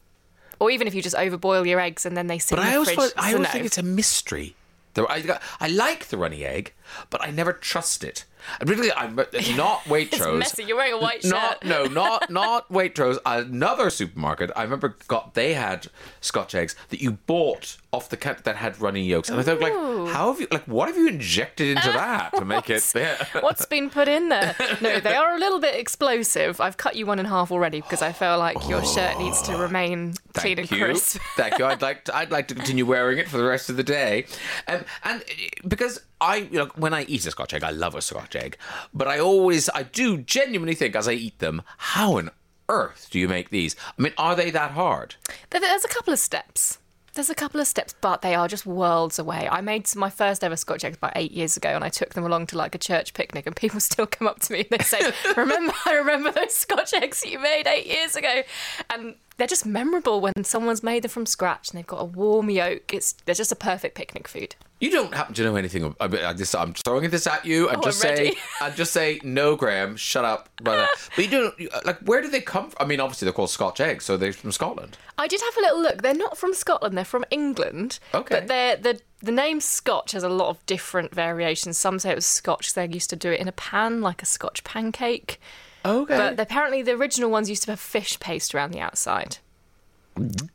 [0.59, 2.71] Or even if you just overboil your eggs and then they sit But in I
[2.73, 3.53] the always, fridge, find, I always no.
[3.53, 4.55] think it's a mystery.
[4.97, 6.75] I, I like the runny egg,
[7.11, 8.25] but I never trust it.
[8.59, 9.17] And really, I'm
[9.57, 10.13] not Waitrose.
[10.13, 10.65] It's messy.
[10.65, 11.33] You're wearing a white shirt.
[11.33, 13.19] Not no, not not Waitrose.
[13.27, 14.51] Another supermarket.
[14.57, 15.89] I remember got they had
[16.21, 19.61] Scotch eggs that you bought off the counter that had runny yolks, and I thought
[19.61, 19.73] like,
[20.15, 22.91] how have you like what have you injected into that to make it?
[22.95, 23.23] Yeah.
[23.41, 24.57] What's been put in there?
[24.81, 26.61] No, they are a little bit explosive.
[26.61, 29.57] I've cut you one in half already because I feel like your shirt needs to
[29.57, 30.87] remain clean and Thank you.
[30.87, 31.21] crisp.
[31.37, 31.67] Thank you.
[31.67, 34.27] I'd like to, I'd like to continue wearing it for the rest of the day,
[34.67, 37.95] um, and uh, because I you know when I eat a Scotch egg, I love
[37.95, 38.57] a Scotch egg,
[38.93, 42.31] but I always I do genuinely think as I eat them, how on
[42.69, 43.77] earth do you make these?
[43.99, 45.17] I mean, are they that hard?
[45.51, 46.79] There's a couple of steps.
[47.15, 49.49] There's a couple of steps, but they are just worlds away.
[49.51, 52.25] I made my first ever Scotch eggs about eight years ago, and I took them
[52.25, 54.85] along to like a church picnic, and people still come up to me and they
[54.85, 55.01] say,
[55.37, 58.43] "Remember, I remember those Scotch eggs you made eight years ago,"
[58.91, 62.49] and they're just memorable when someone's made them from scratch and they've got a warm
[62.49, 62.95] yolk.
[62.95, 64.55] It's they're just a perfect picnic food.
[64.81, 65.95] You don't happen to know anything.
[66.01, 68.93] I I just, I'm throwing this at you, and Oh, just I'm say, and just
[68.93, 70.87] say, no, Graham, shut up, brother.
[71.17, 71.99] but you don't you- uh, like.
[72.01, 72.85] Where do they come from?
[72.85, 74.97] I mean, obviously they're called Scotch eggs, so they're from Scotland.
[75.19, 76.01] I did have a little look.
[76.03, 76.97] They're not from Scotland.
[76.97, 77.99] They're from England.
[78.15, 78.37] Okay.
[78.37, 81.77] But they're, the the name Scotch has a lot of different variations.
[81.77, 82.73] Some say it was Scotch.
[82.73, 85.39] They used to do it in a pan, like a Scotch pancake.
[85.85, 86.17] Okay.
[86.17, 89.39] But apparently, the original ones used to have fish paste around the outside.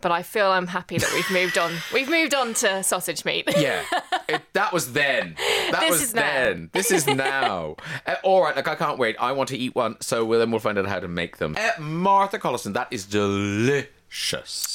[0.02, 1.72] But I feel I'm happy that we've moved on.
[1.94, 3.46] We've moved on to sausage meat.
[3.58, 3.84] Yeah,
[4.28, 5.36] it, that was then.
[5.72, 6.22] That This was is now.
[6.22, 6.70] then.
[6.74, 7.76] This is now.
[8.06, 9.16] Uh, all right, like I can't wait.
[9.20, 11.56] I want to eat one, so well, then we'll find out how to make them.
[11.58, 13.90] Uh, Martha Collison, that is delicious.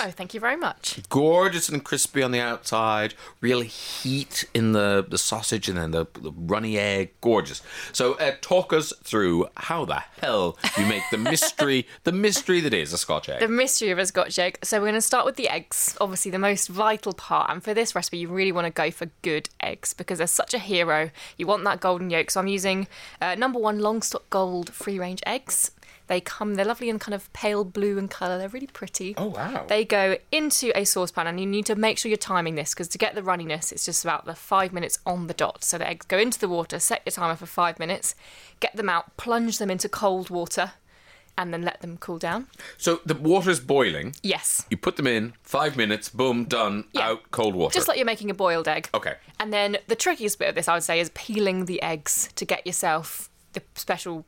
[0.00, 1.00] Oh, thank you very much.
[1.08, 6.06] Gorgeous and crispy on the outside, real heat in the, the sausage, and then the,
[6.20, 7.12] the runny egg.
[7.20, 7.62] Gorgeous.
[7.92, 12.74] So, uh, talk us through how the hell you make the mystery, the mystery that
[12.74, 13.40] is a Scotch egg.
[13.40, 14.58] The mystery of a Scotch egg.
[14.62, 17.50] So we're going to start with the eggs, obviously the most vital part.
[17.50, 20.52] And for this recipe, you really want to go for good eggs because they're such
[20.52, 21.10] a hero.
[21.38, 22.30] You want that golden yolk.
[22.30, 22.88] So I'm using
[23.20, 25.70] uh, number one Longstock Gold free range eggs.
[26.10, 28.36] They come, they're lovely and kind of pale blue in colour.
[28.36, 29.14] They're really pretty.
[29.16, 29.64] oh wow.
[29.68, 32.88] They go into a saucepan, and you need to make sure you're timing this because
[32.88, 35.62] to get the runniness, it's just about the five minutes on the dot.
[35.62, 38.16] So the eggs go into the water, set your timer for five minutes,
[38.58, 40.72] get them out, plunge them into cold water,
[41.38, 42.48] and then let them cool down.
[42.76, 44.16] So the water's boiling.
[44.20, 44.66] Yes.
[44.68, 47.10] You put them in, five minutes, boom, done, Yeah.
[47.10, 47.72] out, cold water.
[47.72, 48.88] Just like you're making a boiled egg.
[48.92, 49.14] Okay.
[49.38, 52.44] And then the trickiest bit of this, I would say, is peeling the eggs to
[52.44, 54.26] get yourself the special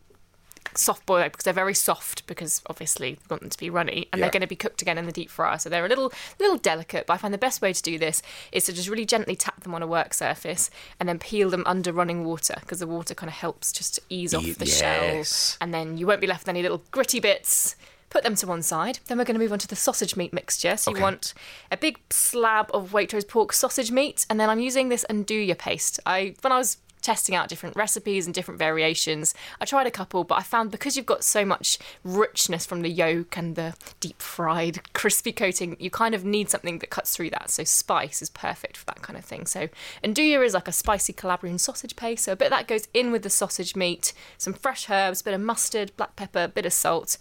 [0.74, 4.08] soft boiled egg because they're very soft because obviously you want them to be runny
[4.12, 4.24] and Yeah.
[4.26, 6.56] they're going to be cooked again in the deep fryer so they're a little little
[6.56, 9.36] delicate but i find the best way to do this is to just really gently
[9.36, 12.86] tap them on a work surface and then peel them under running water because the
[12.86, 14.78] water kind of helps just to ease off the yes.
[14.78, 17.76] shell and then you won't be left with any little gritty bits
[18.10, 18.98] Put them to one side.
[19.06, 20.76] Then we're going to move on to the sausage meat mixture.
[20.76, 20.98] So Okay.
[20.98, 21.32] you want
[21.70, 25.98] a big slab of Waitrose pork sausage meat, and then I'm using this 'nduja paste.
[26.04, 30.24] I when I was testing out different recipes and different variations, I tried a couple,
[30.24, 34.22] but I found because you've got so much richness from the yolk and the deep
[34.22, 37.50] fried crispy coating, you kind of need something that cuts through that.
[37.50, 39.46] So spice is perfect for that kind of thing.
[39.46, 39.68] So
[40.02, 42.24] 'nduja is like a spicy Calabrian sausage paste.
[42.24, 45.24] So a bit of that goes in with the sausage meat, some fresh herbs, a
[45.24, 47.18] bit of mustard, black pepper, a bit of salt.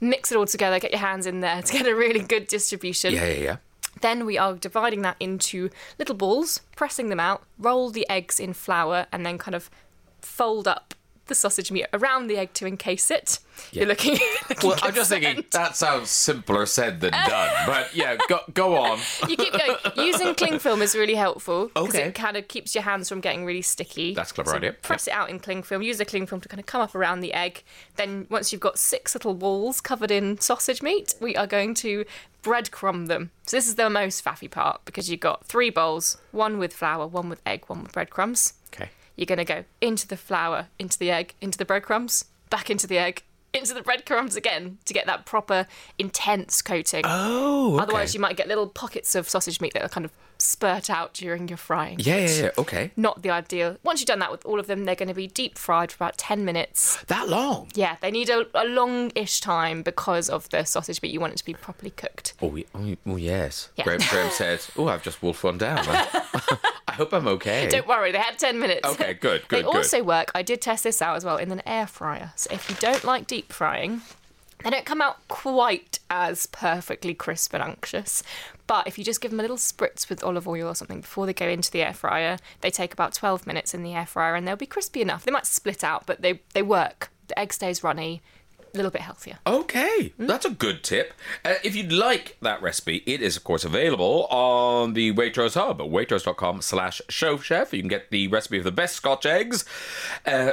[0.00, 3.14] Mix it all together, get your hands in there to get a really good distribution.
[3.14, 3.56] yeah, yeah, yeah.
[4.00, 8.52] Then we are dividing that into little balls, pressing them out, roll the eggs in
[8.52, 9.70] flour, and then kind of
[10.20, 10.94] fold up
[11.26, 13.38] the sausage meat around the egg to encase it.
[13.70, 14.18] You're looking.
[14.48, 17.50] looking Well, I'm just thinking that sounds simpler said than done.
[17.66, 18.98] But yeah, go, go on.
[19.28, 19.76] You keep going.
[19.96, 22.08] Using cling film is really helpful because Okay.
[22.08, 24.14] it kind of keeps your hands from getting really sticky.
[24.14, 24.72] That's a clever So idea.
[24.72, 25.80] Press it out in cling film.
[25.82, 27.62] Use the cling film to kind of come up around the egg.
[27.96, 32.04] Then once you've got six little balls covered in sausage meat, we are going to
[32.42, 33.30] breadcrumb them.
[33.46, 37.06] So this is the most faffy part because you've got three bowls: one with flour,
[37.06, 38.54] one with egg, one with breadcrumbs.
[38.74, 38.90] Okay.
[39.22, 42.88] You're going to go into the flour, into the egg, into the breadcrumbs, back into
[42.88, 43.22] the egg,
[43.54, 47.04] into the breadcrumbs again to get that proper intense coating.
[47.06, 47.84] Oh, okay.
[47.84, 50.10] Otherwise, you might get little pockets of sausage meat that are kind of
[50.42, 51.98] spurt out during your frying.
[52.00, 52.50] Yeah, yeah, yeah.
[52.58, 52.90] Okay.
[52.96, 53.76] Not the ideal.
[53.82, 55.96] Once you've done that with all of them, they're going to be deep fried for
[55.96, 57.02] about 10 minutes.
[57.06, 57.70] That long?
[57.74, 61.12] Yeah, they need a, a long ish time because of the sausage meat.
[61.12, 62.34] You want it to be properly cooked.
[62.42, 63.70] Oh, oh, oh yes.
[63.76, 63.84] Yeah.
[63.84, 65.78] Graham, Graham said, "Oh, I've just wolfed one down.
[65.86, 68.88] I hope I'm okay." Don't worry, they had 10 minutes.
[68.88, 69.76] Okay, good, they good, good.
[69.76, 72.32] also work, I did test this out as well, in an air fryer.
[72.36, 74.02] So if you don't like deep frying,
[74.62, 78.22] they don't come out quite as perfectly crisp and unctuous.
[78.66, 81.26] But if you just give them a little spritz with olive oil or something before
[81.26, 84.34] they go into the air fryer, they take about 12 minutes in the air fryer
[84.34, 85.24] and they'll be crispy enough.
[85.24, 87.10] They might split out, but they, they work.
[87.28, 88.22] The egg stays runny,
[88.74, 89.38] little bit healthier.
[89.46, 91.12] Okay, that's a good tip.
[91.44, 95.80] Uh, if you'd like that recipe, it is of course available on the Waitrose Hub
[95.80, 97.72] at waitrose.com slash show chef.
[97.72, 99.64] You can get the recipe of the best Scotch eggs.
[100.26, 100.52] Uh,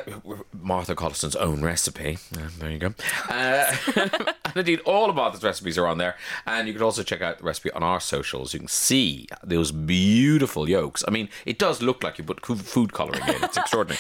[0.54, 2.18] Martha Collison's own recipe.
[2.36, 2.94] Uh, there you go.
[3.30, 6.16] Uh, and indeed, all of Martha's recipes are on there.
[6.46, 8.54] And you can also check out the recipe on our socials.
[8.54, 11.04] You can see those beautiful yolks.
[11.08, 13.44] I mean, it does look like you put food colouring in.
[13.44, 14.00] It's extraordinary.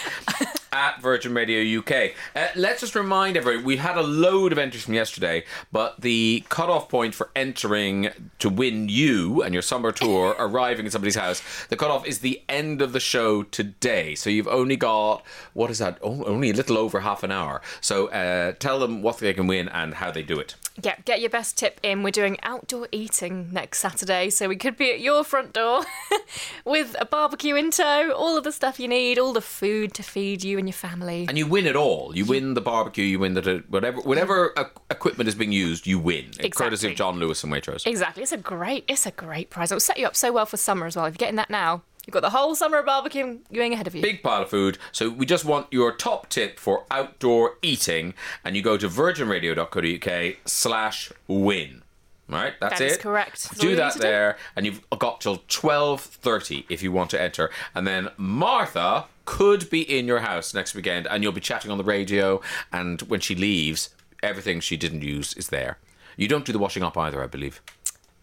[0.72, 2.11] At Virgin Radio UK.
[2.36, 6.43] Uh, let's just remind everyone we had a load of entries from yesterday, but the
[6.49, 8.09] cutoff point for entering
[8.39, 12.41] to win you and your summer tour arriving at somebody's house, the cutoff is the
[12.47, 14.15] end of the show today.
[14.15, 15.97] So you've only got, what is that?
[16.01, 17.61] Oh, only a little over half an hour.
[17.82, 20.55] So uh, tell them what they can win and how they do it.
[20.82, 22.04] Yeah, get your best tip in.
[22.04, 25.84] We're doing outdoor eating next Saturday, so we could be at your front door
[26.66, 30.04] with a barbecue in tow, all of the stuff you need, all the food to
[30.04, 31.26] feed you and your family.
[31.28, 32.16] And you win it all.
[32.16, 33.04] You win the barbecue.
[33.04, 34.54] You win the whatever whatever
[34.90, 35.88] equipment is being used.
[35.88, 36.26] You win.
[36.26, 36.92] Courtesy Exactly.
[36.92, 37.86] of John Lewis and Waitrose.
[37.86, 39.72] Exactly, it's a great, it's a great prize.
[39.72, 41.06] It'll set you up so well for summer as well.
[41.06, 43.41] If you're getting that now, you've got the whole summer of barbecuing
[43.72, 44.01] ahead of you.
[44.01, 44.80] big pile of food.
[44.91, 50.38] So we just want your top tip for outdoor eating, and you go to virginradio.co.uk
[50.45, 51.84] slash win.
[52.28, 52.91] Right, that's That it.
[52.91, 53.43] is correct.
[53.49, 54.03] That's Do that to do.
[54.03, 57.49] there, and you've got till twelve thirty if you want to enter.
[57.74, 61.78] And then Martha could be in your house next weekend, and you'll be chatting on
[61.80, 62.39] the radio.
[62.72, 63.89] And when she leaves,
[64.24, 65.78] everything she didn't use is there.
[66.18, 67.62] You don't do the washing up either, I believe.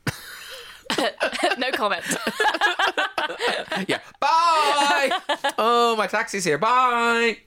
[1.58, 2.04] no comment.
[3.88, 4.00] yeah.
[4.20, 5.10] Bye.
[5.58, 6.58] oh, my taxi's here.
[6.58, 7.38] Bye.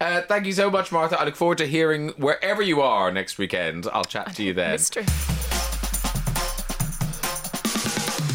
[0.00, 1.18] Uh, thank you so much, Martha.
[1.18, 3.86] I look forward to hearing wherever you are next weekend.
[3.92, 4.72] I'll chat to you then.
[4.72, 5.04] Mystery.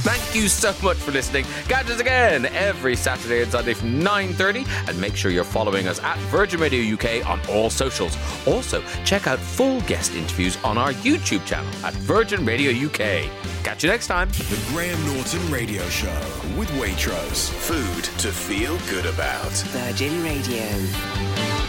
[0.09, 1.45] Thank you so much for listening.
[1.67, 5.99] Catch us again every Saturday and Sunday from 9.30 and make sure you're following us
[5.99, 8.17] at Virgin Radio UK on all socials.
[8.47, 13.29] Also, check out full guest interviews on our YouTube channel at Virgin Radio UK.
[13.63, 14.29] Catch you next time.
[14.29, 16.19] The Graham Norton Radio Show
[16.57, 17.51] with Waitrose.
[17.51, 19.51] Food to feel good about.
[19.51, 21.68] Virgin Radio.